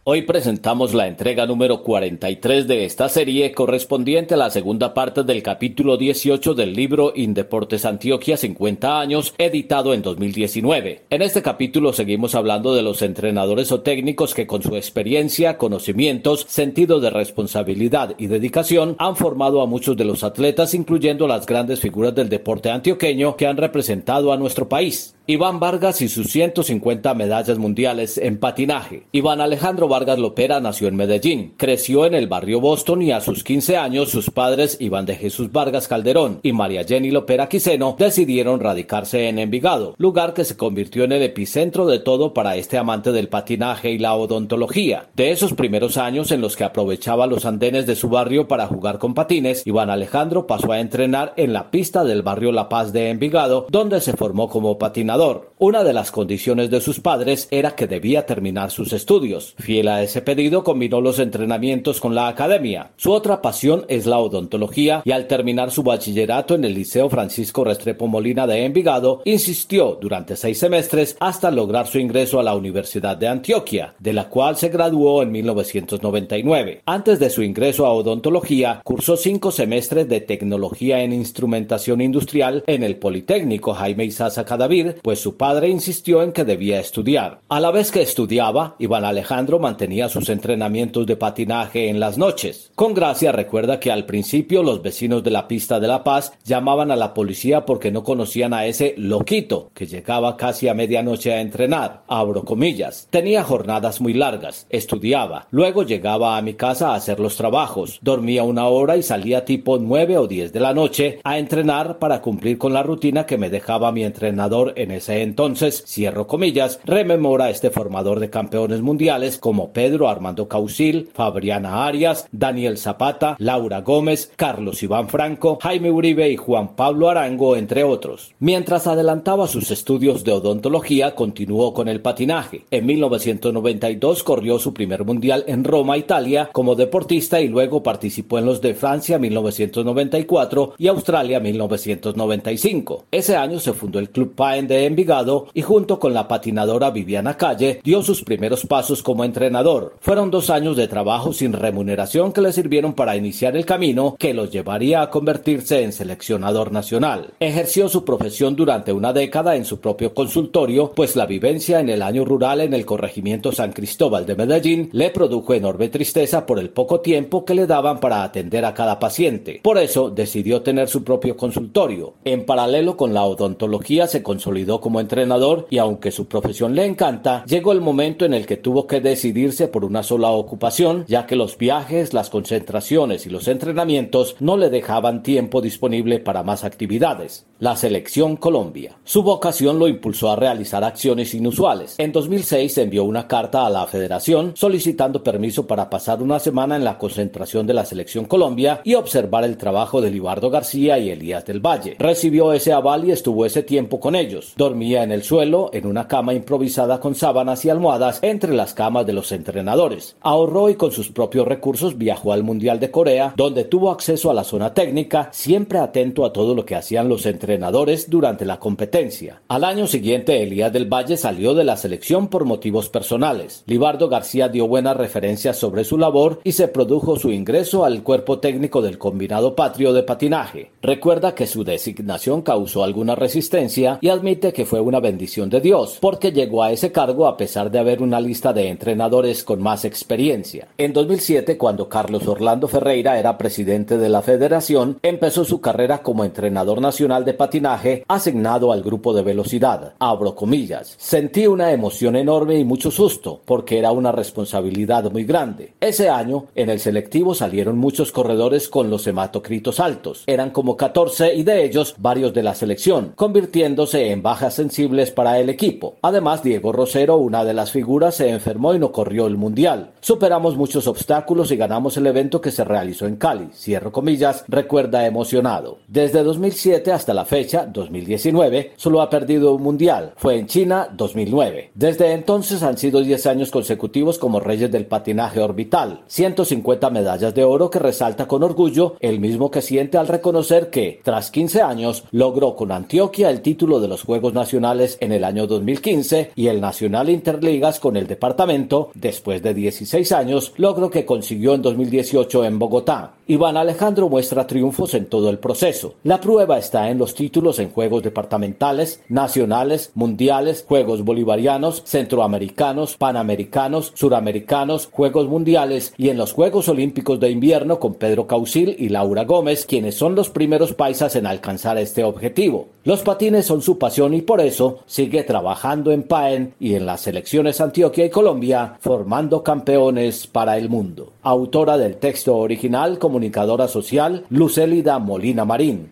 Hoy 0.06 0.20
presentamos 0.20 0.92
la 0.92 1.08
entrega 1.08 1.46
número 1.46 1.82
43 1.82 2.68
de 2.68 2.84
esta 2.84 3.08
serie 3.08 3.52
correspondiente 3.52 4.34
a 4.34 4.36
la 4.36 4.50
segunda 4.50 4.92
parte 4.92 5.22
del 5.22 5.42
capítulo 5.42 5.96
18 5.96 6.52
del 6.52 6.74
libro 6.74 7.14
Indeportes 7.16 7.86
Antioquia 7.86 8.36
50 8.36 9.00
años, 9.00 9.32
editado 9.38 9.94
en 9.94 10.02
2019. 10.02 11.04
En 11.08 11.22
este 11.22 11.40
capítulo 11.40 11.94
seguimos 11.94 12.34
hablando 12.34 12.74
de 12.74 12.82
los 12.82 13.00
entrenadores 13.00 13.72
o 13.72 13.80
técnicos 13.80 14.34
que 14.34 14.46
con 14.46 14.62
su 14.62 14.76
experiencia, 14.76 15.56
conocimientos, 15.56 16.44
sentido 16.50 17.00
de 17.00 17.08
responsabilidad 17.08 18.14
y 18.18 18.26
dedicación 18.26 18.96
han 18.98 19.16
formado 19.16 19.62
a 19.62 19.66
muchos 19.66 19.96
de 19.96 20.04
los 20.04 20.22
atletas, 20.22 20.74
incluyendo 20.74 21.26
las 21.26 21.46
grandes 21.46 21.80
figuras 21.80 22.14
del 22.14 22.28
deporte 22.28 22.70
antioqueño 22.70 23.38
que 23.38 23.46
han 23.46 23.56
representado 23.56 24.34
a 24.34 24.36
nuestro 24.36 24.68
país. 24.68 25.14
Iván 25.26 25.58
Vargas 25.58 26.02
y 26.02 26.10
sus 26.10 26.26
150 26.26 27.14
medallas 27.14 27.56
mundiales 27.56 28.18
en 28.18 28.36
patinaje. 28.36 29.06
Iván 29.10 29.40
Alejandro 29.40 29.88
Vargas 29.88 30.18
Lopera 30.18 30.60
nació 30.60 30.86
en 30.86 30.96
Medellín, 30.96 31.54
creció 31.56 32.04
en 32.04 32.12
el 32.12 32.28
barrio 32.28 32.60
Boston 32.60 33.00
y 33.00 33.10
a 33.10 33.22
sus 33.22 33.42
15 33.42 33.78
años 33.78 34.10
sus 34.10 34.28
padres 34.28 34.76
Iván 34.80 35.06
de 35.06 35.16
Jesús 35.16 35.50
Vargas 35.50 35.88
Calderón 35.88 36.40
y 36.42 36.52
María 36.52 36.84
Jenny 36.84 37.10
Lopera 37.10 37.48
Quiseno 37.48 37.96
decidieron 37.98 38.60
radicarse 38.60 39.30
en 39.30 39.38
Envigado, 39.38 39.94
lugar 39.96 40.34
que 40.34 40.44
se 40.44 40.58
convirtió 40.58 41.04
en 41.04 41.12
el 41.12 41.22
epicentro 41.22 41.86
de 41.86 42.00
todo 42.00 42.34
para 42.34 42.56
este 42.56 42.76
amante 42.76 43.10
del 43.10 43.28
patinaje 43.28 43.92
y 43.92 43.98
la 43.98 44.16
odontología. 44.16 45.06
De 45.14 45.30
esos 45.30 45.54
primeros 45.54 45.96
años 45.96 46.32
en 46.32 46.42
los 46.42 46.54
que 46.54 46.64
aprovechaba 46.64 47.26
los 47.26 47.46
andenes 47.46 47.86
de 47.86 47.96
su 47.96 48.10
barrio 48.10 48.46
para 48.46 48.66
jugar 48.66 48.98
con 48.98 49.14
patines, 49.14 49.66
Iván 49.66 49.88
Alejandro 49.88 50.46
pasó 50.46 50.72
a 50.72 50.80
entrenar 50.80 51.32
en 51.38 51.54
la 51.54 51.70
pista 51.70 52.04
del 52.04 52.20
barrio 52.20 52.52
La 52.52 52.68
Paz 52.68 52.92
de 52.92 53.08
Envigado, 53.08 53.66
donde 53.70 54.02
se 54.02 54.12
formó 54.12 54.50
como 54.50 54.76
patinador 54.76 55.13
Una 55.58 55.84
de 55.84 55.92
las 55.92 56.10
condiciones 56.10 56.70
de 56.70 56.80
sus 56.80 56.98
padres 56.98 57.46
era 57.52 57.76
que 57.76 57.86
debía 57.86 58.26
terminar 58.26 58.72
sus 58.72 58.92
estudios. 58.92 59.54
Fiel 59.58 59.86
a 59.86 60.02
ese 60.02 60.22
pedido, 60.22 60.64
combinó 60.64 61.00
los 61.00 61.20
entrenamientos 61.20 62.00
con 62.00 62.16
la 62.16 62.26
academia. 62.26 62.90
Su 62.96 63.12
otra 63.12 63.40
pasión 63.40 63.84
es 63.88 64.06
la 64.06 64.18
odontología 64.18 65.02
y 65.04 65.12
al 65.12 65.28
terminar 65.28 65.70
su 65.70 65.84
bachillerato 65.84 66.56
en 66.56 66.64
el 66.64 66.74
Liceo 66.74 67.08
Francisco 67.08 67.62
Restrepo 67.62 68.08
Molina 68.08 68.48
de 68.48 68.64
Envigado, 68.64 69.22
insistió 69.24 69.96
durante 70.00 70.34
seis 70.34 70.58
semestres 70.58 71.16
hasta 71.20 71.52
lograr 71.52 71.86
su 71.86 72.00
ingreso 72.00 72.40
a 72.40 72.42
la 72.42 72.56
Universidad 72.56 73.16
de 73.16 73.28
Antioquia, 73.28 73.94
de 74.00 74.12
la 74.12 74.28
cual 74.28 74.56
se 74.56 74.68
graduó 74.68 75.22
en 75.22 75.30
1999. 75.30 76.82
Antes 76.86 77.20
de 77.20 77.30
su 77.30 77.44
ingreso 77.44 77.86
a 77.86 77.92
odontología, 77.92 78.80
cursó 78.82 79.16
cinco 79.16 79.52
semestres 79.52 80.08
de 80.08 80.20
tecnología 80.20 81.02
en 81.02 81.12
instrumentación 81.12 82.00
industrial 82.00 82.64
en 82.66 82.82
el 82.82 82.96
Politécnico 82.96 83.74
Jaime 83.74 84.04
Isaza 84.04 84.44
Cadavid, 84.44 84.96
pues 85.04 85.20
su 85.20 85.36
padre 85.36 85.68
insistió 85.68 86.22
en 86.22 86.32
que 86.32 86.46
debía 86.46 86.80
estudiar. 86.80 87.40
A 87.50 87.60
la 87.60 87.70
vez 87.70 87.92
que 87.92 88.00
estudiaba, 88.00 88.74
Iván 88.78 89.04
Alejandro 89.04 89.58
mantenía 89.58 90.08
sus 90.08 90.30
entrenamientos 90.30 91.04
de 91.04 91.14
patinaje 91.14 91.90
en 91.90 92.00
las 92.00 92.16
noches. 92.16 92.72
Con 92.74 92.94
gracia 92.94 93.30
recuerda 93.30 93.78
que 93.78 93.92
al 93.92 94.06
principio 94.06 94.62
los 94.62 94.80
vecinos 94.80 95.22
de 95.22 95.30
la 95.30 95.46
pista 95.46 95.78
de 95.78 95.88
La 95.88 96.04
Paz 96.04 96.32
llamaban 96.46 96.90
a 96.90 96.96
la 96.96 97.12
policía 97.12 97.66
porque 97.66 97.90
no 97.90 98.02
conocían 98.02 98.54
a 98.54 98.64
ese 98.64 98.94
loquito 98.96 99.70
que 99.74 99.84
llegaba 99.86 100.38
casi 100.38 100.68
a 100.68 100.74
medianoche 100.74 101.34
a 101.34 101.42
entrenar. 101.42 102.04
Abro 102.08 102.46
comillas. 102.46 103.06
Tenía 103.10 103.44
jornadas 103.44 104.00
muy 104.00 104.14
largas, 104.14 104.66
estudiaba, 104.70 105.48
luego 105.50 105.82
llegaba 105.82 106.38
a 106.38 106.42
mi 106.42 106.54
casa 106.54 106.92
a 106.92 106.94
hacer 106.94 107.20
los 107.20 107.36
trabajos, 107.36 107.98
dormía 108.00 108.42
una 108.42 108.68
hora 108.68 108.96
y 108.96 109.02
salía 109.02 109.44
tipo 109.44 109.76
nueve 109.76 110.16
o 110.16 110.26
diez 110.26 110.50
de 110.54 110.60
la 110.60 110.72
noche 110.72 111.18
a 111.24 111.38
entrenar 111.38 111.98
para 111.98 112.22
cumplir 112.22 112.56
con 112.56 112.72
la 112.72 112.82
rutina 112.82 113.26
que 113.26 113.36
me 113.36 113.50
dejaba 113.50 113.92
mi 113.92 114.02
entrenador 114.02 114.72
en 114.76 114.93
ese 114.94 115.22
entonces, 115.22 115.84
cierro 115.86 116.26
comillas, 116.26 116.80
rememora 116.84 117.50
este 117.50 117.70
formador 117.70 118.20
de 118.20 118.30
campeones 118.30 118.80
mundiales 118.80 119.38
como 119.38 119.72
Pedro 119.72 120.08
Armando 120.08 120.48
Causil, 120.48 121.10
Fabriana 121.12 121.86
Arias, 121.86 122.26
Daniel 122.32 122.78
Zapata, 122.78 123.36
Laura 123.38 123.82
Gómez, 123.82 124.32
Carlos 124.36 124.82
Iván 124.82 125.08
Franco, 125.08 125.58
Jaime 125.60 125.90
Uribe 125.90 126.30
y 126.30 126.36
Juan 126.36 126.74
Pablo 126.76 127.10
Arango, 127.10 127.56
entre 127.56 127.84
otros. 127.84 128.32
Mientras 128.38 128.86
adelantaba 128.86 129.46
sus 129.48 129.70
estudios 129.70 130.24
de 130.24 130.32
odontología, 130.32 131.14
continuó 131.14 131.74
con 131.74 131.88
el 131.88 132.00
patinaje. 132.00 132.64
En 132.70 132.86
1992 132.86 134.22
corrió 134.22 134.58
su 134.58 134.72
primer 134.72 135.04
mundial 135.04 135.44
en 135.46 135.64
Roma, 135.64 135.98
Italia, 135.98 136.50
como 136.52 136.74
deportista 136.74 137.40
y 137.40 137.48
luego 137.48 137.82
participó 137.82 138.38
en 138.38 138.46
los 138.46 138.60
de 138.60 138.74
Francia 138.74 139.18
1994 139.18 140.74
y 140.78 140.88
Australia 140.88 141.40
1995. 141.40 143.04
Ese 143.10 143.36
año 143.36 143.58
se 143.60 143.72
fundó 143.72 143.98
el 143.98 144.10
Club 144.10 144.34
Paen 144.34 144.66
de 144.66 144.83
Envigado 144.84 145.48
y 145.54 145.62
junto 145.62 145.98
con 145.98 146.12
la 146.12 146.28
patinadora 146.28 146.90
Viviana 146.90 147.36
Calle 147.36 147.80
dio 147.82 148.02
sus 148.02 148.22
primeros 148.22 148.66
pasos 148.66 149.02
como 149.02 149.24
entrenador. 149.24 149.94
Fueron 150.00 150.30
dos 150.30 150.50
años 150.50 150.76
de 150.76 150.88
trabajo 150.88 151.32
sin 151.32 151.54
remuneración 151.54 152.32
que 152.32 152.42
le 152.42 152.52
sirvieron 152.52 152.92
para 152.92 153.16
iniciar 153.16 153.56
el 153.56 153.64
camino 153.64 154.16
que 154.18 154.34
los 154.34 154.50
llevaría 154.50 155.00
a 155.00 155.10
convertirse 155.10 155.82
en 155.82 155.92
seleccionador 155.92 156.70
nacional. 156.70 157.32
Ejerció 157.40 157.88
su 157.88 158.04
profesión 158.04 158.56
durante 158.56 158.92
una 158.92 159.12
década 159.12 159.56
en 159.56 159.64
su 159.64 159.80
propio 159.80 160.12
consultorio, 160.12 160.92
pues 160.94 161.16
la 161.16 161.26
vivencia 161.26 161.80
en 161.80 161.88
el 161.88 162.02
año 162.02 162.24
rural 162.24 162.60
en 162.60 162.74
el 162.74 162.84
corregimiento 162.84 163.52
San 163.52 163.72
Cristóbal 163.72 164.26
de 164.26 164.36
Medellín 164.36 164.90
le 164.92 165.10
produjo 165.10 165.54
enorme 165.54 165.88
tristeza 165.88 166.44
por 166.44 166.58
el 166.58 166.70
poco 166.70 167.00
tiempo 167.00 167.44
que 167.44 167.54
le 167.54 167.66
daban 167.66 168.00
para 168.00 168.22
atender 168.22 168.64
a 168.64 168.74
cada 168.74 168.98
paciente. 168.98 169.60
Por 169.62 169.78
eso 169.78 170.10
decidió 170.10 170.62
tener 170.62 170.88
su 170.88 171.04
propio 171.04 171.36
consultorio. 171.36 172.14
En 172.24 172.44
paralelo 172.44 172.96
con 172.96 173.14
la 173.14 173.24
odontología 173.24 174.06
se 174.06 174.22
consolidó 174.22 174.73
como 174.80 175.00
entrenador 175.00 175.66
y 175.70 175.78
aunque 175.78 176.10
su 176.10 176.26
profesión 176.26 176.74
le 176.74 176.84
encanta, 176.84 177.44
llegó 177.46 177.72
el 177.72 177.80
momento 177.80 178.24
en 178.24 178.34
el 178.34 178.46
que 178.46 178.56
tuvo 178.56 178.86
que 178.86 179.00
decidirse 179.00 179.68
por 179.68 179.84
una 179.84 180.02
sola 180.02 180.30
ocupación, 180.30 181.04
ya 181.08 181.26
que 181.26 181.36
los 181.36 181.58
viajes, 181.58 182.14
las 182.14 182.30
concentraciones 182.30 183.26
y 183.26 183.30
los 183.30 183.48
entrenamientos 183.48 184.36
no 184.40 184.56
le 184.56 184.70
dejaban 184.70 185.22
tiempo 185.22 185.60
disponible 185.60 186.18
para 186.18 186.42
más 186.42 186.64
actividades. 186.64 187.46
La 187.60 187.76
selección 187.76 188.36
Colombia. 188.36 188.96
Su 189.04 189.22
vocación 189.22 189.78
lo 189.78 189.88
impulsó 189.88 190.30
a 190.30 190.36
realizar 190.36 190.84
acciones 190.84 191.34
inusuales. 191.34 191.94
En 191.98 192.12
2006 192.12 192.76
envió 192.78 193.04
una 193.04 193.26
carta 193.26 193.64
a 193.64 193.70
la 193.70 193.86
federación 193.86 194.52
solicitando 194.54 195.22
permiso 195.22 195.66
para 195.66 195.88
pasar 195.88 196.22
una 196.22 196.40
semana 196.40 196.76
en 196.76 196.84
la 196.84 196.98
concentración 196.98 197.66
de 197.66 197.74
la 197.74 197.84
selección 197.84 198.24
Colombia 198.26 198.80
y 198.84 198.94
observar 198.94 199.44
el 199.44 199.56
trabajo 199.56 200.00
de 200.00 200.10
Libardo 200.10 200.50
García 200.50 200.98
y 200.98 201.10
Elías 201.10 201.44
del 201.46 201.60
Valle. 201.60 201.96
Recibió 201.98 202.52
ese 202.52 202.72
aval 202.72 203.04
y 203.04 203.12
estuvo 203.12 203.46
ese 203.46 203.62
tiempo 203.62 204.00
con 204.00 204.14
ellos. 204.14 204.52
Dormía 204.64 205.02
en 205.02 205.12
el 205.12 205.22
suelo, 205.22 205.68
en 205.74 205.84
una 205.84 206.08
cama 206.08 206.32
improvisada 206.32 206.98
con 206.98 207.14
sábanas 207.14 207.66
y 207.66 207.68
almohadas 207.68 208.20
entre 208.22 208.54
las 208.54 208.72
camas 208.72 209.04
de 209.04 209.12
los 209.12 209.30
entrenadores. 209.30 210.16
Ahorró 210.22 210.70
y 210.70 210.76
con 210.76 210.90
sus 210.90 211.10
propios 211.10 211.46
recursos 211.46 211.98
viajó 211.98 212.32
al 212.32 212.44
Mundial 212.44 212.80
de 212.80 212.90
Corea, 212.90 213.34
donde 213.36 213.64
tuvo 213.64 213.90
acceso 213.90 214.30
a 214.30 214.34
la 214.34 214.42
zona 214.42 214.72
técnica, 214.72 215.28
siempre 215.32 215.80
atento 215.80 216.24
a 216.24 216.32
todo 216.32 216.54
lo 216.54 216.64
que 216.64 216.76
hacían 216.76 217.10
los 217.10 217.26
entrenadores 217.26 218.08
durante 218.08 218.46
la 218.46 218.58
competencia. 218.58 219.42
Al 219.48 219.64
año 219.64 219.86
siguiente, 219.86 220.42
Elías 220.42 220.72
del 220.72 220.90
Valle 220.90 221.18
salió 221.18 221.52
de 221.52 221.64
la 221.64 221.76
selección 221.76 222.28
por 222.28 222.46
motivos 222.46 222.88
personales. 222.88 223.64
Libardo 223.66 224.08
García 224.08 224.48
dio 224.48 224.66
buenas 224.66 224.96
referencias 224.96 225.58
sobre 225.58 225.84
su 225.84 225.98
labor 225.98 226.40
y 226.42 226.52
se 226.52 226.68
produjo 226.68 227.16
su 227.16 227.30
ingreso 227.32 227.84
al 227.84 228.02
cuerpo 228.02 228.38
técnico 228.38 228.80
del 228.80 228.96
combinado 228.96 229.54
patrio 229.54 229.92
de 229.92 230.04
patinaje. 230.04 230.70
Recuerda 230.80 231.34
que 231.34 231.46
su 231.46 231.64
designación 231.64 232.40
causó 232.40 232.82
alguna 232.82 233.14
resistencia 233.14 233.98
y 234.00 234.08
admite 234.08 234.53
que 234.54 234.64
fue 234.64 234.80
una 234.80 235.00
bendición 235.00 235.50
de 235.50 235.60
Dios, 235.60 235.98
porque 236.00 236.32
llegó 236.32 236.62
a 236.62 236.72
ese 236.72 236.90
cargo 236.90 237.26
a 237.26 237.36
pesar 237.36 237.70
de 237.70 237.78
haber 237.78 238.00
una 238.00 238.20
lista 238.20 238.54
de 238.54 238.68
entrenadores 238.68 239.44
con 239.44 239.60
más 239.60 239.84
experiencia. 239.84 240.68
En 240.78 240.94
2007, 240.94 241.58
cuando 241.58 241.90
Carlos 241.90 242.26
Orlando 242.26 242.68
Ferreira 242.68 243.18
era 243.18 243.36
presidente 243.36 243.98
de 243.98 244.08
la 244.08 244.22
federación, 244.22 244.98
empezó 245.02 245.44
su 245.44 245.60
carrera 245.60 246.02
como 246.02 246.24
entrenador 246.24 246.80
nacional 246.80 247.26
de 247.26 247.34
patinaje 247.34 248.04
asignado 248.08 248.72
al 248.72 248.82
grupo 248.82 249.12
de 249.12 249.22
velocidad. 249.22 249.92
Abro 249.98 250.34
comillas. 250.34 250.94
Sentí 250.96 251.46
una 251.46 251.72
emoción 251.72 252.16
enorme 252.16 252.58
y 252.58 252.64
mucho 252.64 252.90
susto, 252.90 253.40
porque 253.44 253.78
era 253.78 253.92
una 253.92 254.12
responsabilidad 254.12 255.10
muy 255.10 255.24
grande. 255.24 255.74
Ese 255.80 256.08
año, 256.08 256.46
en 256.54 256.70
el 256.70 256.80
selectivo 256.80 257.34
salieron 257.34 257.76
muchos 257.76 258.12
corredores 258.12 258.68
con 258.68 258.88
los 258.88 259.06
hematocritos 259.06 259.80
altos. 259.80 260.24
Eran 260.26 260.50
como 260.50 260.76
14 260.76 261.34
y 261.34 261.42
de 261.42 261.64
ellos 261.64 261.96
varios 261.98 262.32
de 262.32 262.42
la 262.42 262.54
selección, 262.54 263.12
convirtiéndose 263.16 264.10
en 264.10 264.22
bajas 264.34 264.54
sensibles 264.54 265.12
para 265.12 265.38
el 265.38 265.48
equipo. 265.48 265.94
Además, 266.02 266.42
Diego 266.42 266.72
Rosero, 266.72 267.18
una 267.18 267.44
de 267.44 267.54
las 267.54 267.70
figuras, 267.70 268.16
se 268.16 268.30
enfermó 268.30 268.74
y 268.74 268.80
no 268.80 268.90
corrió 268.90 269.28
el 269.28 269.36
mundial. 269.36 269.92
Superamos 270.00 270.56
muchos 270.56 270.88
obstáculos 270.88 271.52
y 271.52 271.56
ganamos 271.56 271.96
el 271.98 272.08
evento 272.08 272.40
que 272.40 272.50
se 272.50 272.64
realizó 272.64 273.06
en 273.06 273.14
Cali. 273.14 273.50
Cierro 273.54 273.92
comillas, 273.92 274.44
recuerda 274.48 275.06
emocionado. 275.06 275.78
Desde 275.86 276.24
2007 276.24 276.90
hasta 276.90 277.14
la 277.14 277.24
fecha, 277.24 277.64
2019, 277.64 278.72
solo 278.74 279.02
ha 279.02 279.08
perdido 279.08 279.54
un 279.54 279.62
mundial. 279.62 280.14
Fue 280.16 280.36
en 280.36 280.48
China 280.48 280.88
2009. 280.92 281.70
Desde 281.76 282.10
entonces 282.10 282.64
han 282.64 282.76
sido 282.76 283.02
10 283.02 283.26
años 283.26 283.52
consecutivos 283.52 284.18
como 284.18 284.40
reyes 284.40 284.72
del 284.72 284.86
patinaje 284.86 285.38
orbital. 285.38 286.00
150 286.08 286.90
medallas 286.90 287.36
de 287.36 287.44
oro 287.44 287.70
que 287.70 287.78
resalta 287.78 288.26
con 288.26 288.42
orgullo 288.42 288.96
el 288.98 289.20
mismo 289.20 289.52
que 289.52 289.62
siente 289.62 289.96
al 289.96 290.08
reconocer 290.08 290.70
que, 290.70 291.00
tras 291.04 291.30
15 291.30 291.62
años, 291.62 292.02
logró 292.10 292.56
con 292.56 292.72
Antioquia 292.72 293.30
el 293.30 293.40
título 293.40 293.78
de 293.78 293.86
los 293.86 294.02
Juegos 294.02 294.23
Nacionales 294.32 294.96
en 295.00 295.12
el 295.12 295.24
año 295.24 295.46
2015 295.46 296.30
y 296.34 296.46
el 296.46 296.60
Nacional 296.60 297.10
Interligas 297.10 297.80
con 297.80 297.96
el 297.96 298.06
departamento, 298.06 298.90
después 298.94 299.42
de 299.42 299.52
16 299.52 300.12
años, 300.12 300.54
logro 300.56 300.88
que 300.88 301.04
consiguió 301.04 301.54
en 301.54 301.62
2018 301.62 302.44
en 302.44 302.58
Bogotá. 302.58 303.14
Iván 303.26 303.56
Alejandro 303.56 304.08
muestra 304.08 304.46
triunfos 304.46 304.94
en 304.94 305.06
todo 305.06 305.30
el 305.30 305.38
proceso. 305.38 305.94
La 306.02 306.20
prueba 306.20 306.58
está 306.58 306.90
en 306.90 306.98
los 306.98 307.14
títulos 307.14 307.58
en 307.58 307.70
Juegos 307.70 308.02
departamentales, 308.02 309.00
nacionales, 309.08 309.92
mundiales, 309.94 310.64
Juegos 310.66 311.04
bolivarianos, 311.04 311.82
centroamericanos, 311.86 312.96
panamericanos, 312.96 313.92
suramericanos, 313.94 314.88
Juegos 314.92 315.28
mundiales 315.28 315.94
y 315.96 316.10
en 316.10 316.18
los 316.18 316.32
Juegos 316.32 316.68
Olímpicos 316.68 317.18
de 317.18 317.30
invierno 317.30 317.80
con 317.80 317.94
Pedro 317.94 318.26
Causil 318.26 318.76
y 318.78 318.90
Laura 318.90 319.24
Gómez, 319.24 319.66
quienes 319.66 319.94
son 319.94 320.14
los 320.14 320.30
primeros 320.30 320.74
paisas 320.74 321.16
en 321.16 321.26
alcanzar 321.26 321.78
este 321.78 322.04
objetivo. 322.04 322.68
Los 322.84 323.02
patines 323.02 323.46
son 323.46 323.62
su 323.62 323.78
pasión 323.78 324.13
y 324.14 324.22
por 324.22 324.40
eso 324.40 324.80
sigue 324.86 325.24
trabajando 325.24 325.90
en 325.90 326.04
PAEN 326.04 326.54
y 326.60 326.74
en 326.74 326.86
las 326.86 327.02
selecciones 327.02 327.60
Antioquia 327.60 328.04
y 328.04 328.10
Colombia, 328.10 328.76
formando 328.80 329.42
campeones 329.42 330.26
para 330.26 330.56
el 330.56 330.68
mundo. 330.68 331.12
Autora 331.22 331.76
del 331.76 331.96
texto 331.96 332.36
original, 332.36 332.98
comunicadora 332.98 333.68
social, 333.68 334.24
Lucélida 334.30 334.98
Molina 334.98 335.44
Marín. 335.44 335.90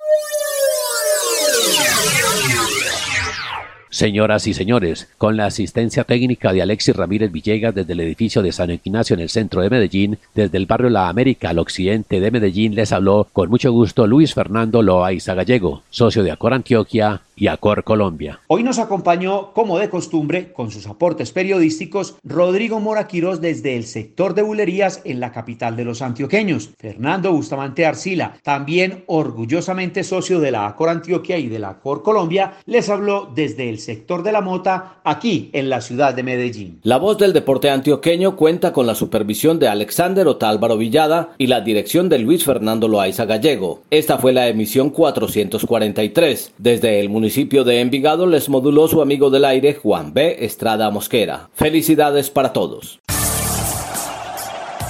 Señoras 4.02 4.48
y 4.48 4.52
señores, 4.52 5.08
con 5.16 5.36
la 5.36 5.46
asistencia 5.46 6.02
técnica 6.02 6.52
de 6.52 6.60
Alexis 6.60 6.96
Ramírez 6.96 7.30
Villegas 7.30 7.72
desde 7.72 7.92
el 7.92 8.00
edificio 8.00 8.42
de 8.42 8.50
San 8.50 8.72
Ignacio 8.72 9.14
en 9.14 9.20
el 9.20 9.28
centro 9.28 9.62
de 9.62 9.70
Medellín, 9.70 10.18
desde 10.34 10.58
el 10.58 10.66
barrio 10.66 10.90
La 10.90 11.08
América 11.08 11.50
al 11.50 11.60
occidente 11.60 12.18
de 12.18 12.32
Medellín 12.32 12.74
les 12.74 12.90
habló 12.90 13.28
con 13.32 13.48
mucho 13.48 13.70
gusto 13.70 14.08
Luis 14.08 14.34
Fernando 14.34 14.82
Loaiza 14.82 15.34
Gallego, 15.34 15.84
socio 15.90 16.24
de 16.24 16.32
Acor 16.32 16.52
Antioquia 16.52 17.22
y 17.36 17.46
Acor 17.46 17.84
Colombia. 17.84 18.40
Hoy 18.48 18.62
nos 18.62 18.78
acompañó, 18.78 19.52
como 19.52 19.78
de 19.78 19.88
costumbre, 19.88 20.52
con 20.52 20.70
sus 20.70 20.86
aportes 20.86 21.32
periodísticos, 21.32 22.16
Rodrigo 22.24 22.80
Mora 22.80 23.08
desde 23.40 23.76
el 23.76 23.84
sector 23.84 24.34
de 24.34 24.42
bulerías 24.42 25.00
en 25.04 25.20
la 25.20 25.32
capital 25.32 25.76
de 25.76 25.84
los 25.84 26.02
antioqueños. 26.02 26.70
Fernando 26.78 27.32
Bustamante 27.32 27.84
Arcila, 27.84 28.36
también 28.42 29.04
orgullosamente 29.06 30.02
socio 30.04 30.40
de 30.40 30.50
la 30.50 30.66
Acor 30.66 30.88
Antioquia 30.88 31.38
y 31.38 31.48
de 31.48 31.58
la 31.58 31.70
Acor 31.70 32.02
Colombia, 32.02 32.54
les 32.66 32.88
habló 32.88 33.30
desde 33.34 33.68
el 33.68 33.78
sector 33.92 34.22
de 34.22 34.32
la 34.32 34.40
mota 34.40 35.00
aquí 35.04 35.50
en 35.52 35.68
la 35.68 35.82
ciudad 35.82 36.14
de 36.14 36.22
Medellín. 36.22 36.80
La 36.82 36.96
voz 36.96 37.18
del 37.18 37.34
deporte 37.34 37.68
antioqueño 37.68 38.36
cuenta 38.36 38.72
con 38.72 38.86
la 38.86 38.94
supervisión 38.94 39.58
de 39.58 39.68
Alexander 39.68 40.26
Otálvaro 40.26 40.78
Villada 40.78 41.34
y 41.36 41.48
la 41.48 41.60
dirección 41.60 42.08
de 42.08 42.18
Luis 42.18 42.42
Fernando 42.44 42.88
Loaiza 42.88 43.26
Gallego. 43.26 43.82
Esta 43.90 44.16
fue 44.16 44.32
la 44.32 44.48
emisión 44.48 44.88
443 44.88 46.52
desde 46.56 47.00
el 47.00 47.10
municipio 47.10 47.64
de 47.64 47.80
Envigado 47.80 48.26
les 48.26 48.48
moduló 48.48 48.88
su 48.88 49.02
amigo 49.02 49.28
del 49.28 49.44
aire 49.44 49.74
Juan 49.74 50.14
B. 50.14 50.36
Estrada 50.40 50.90
Mosquera. 50.90 51.50
Felicidades 51.52 52.30
para 52.30 52.54
todos. 52.54 52.98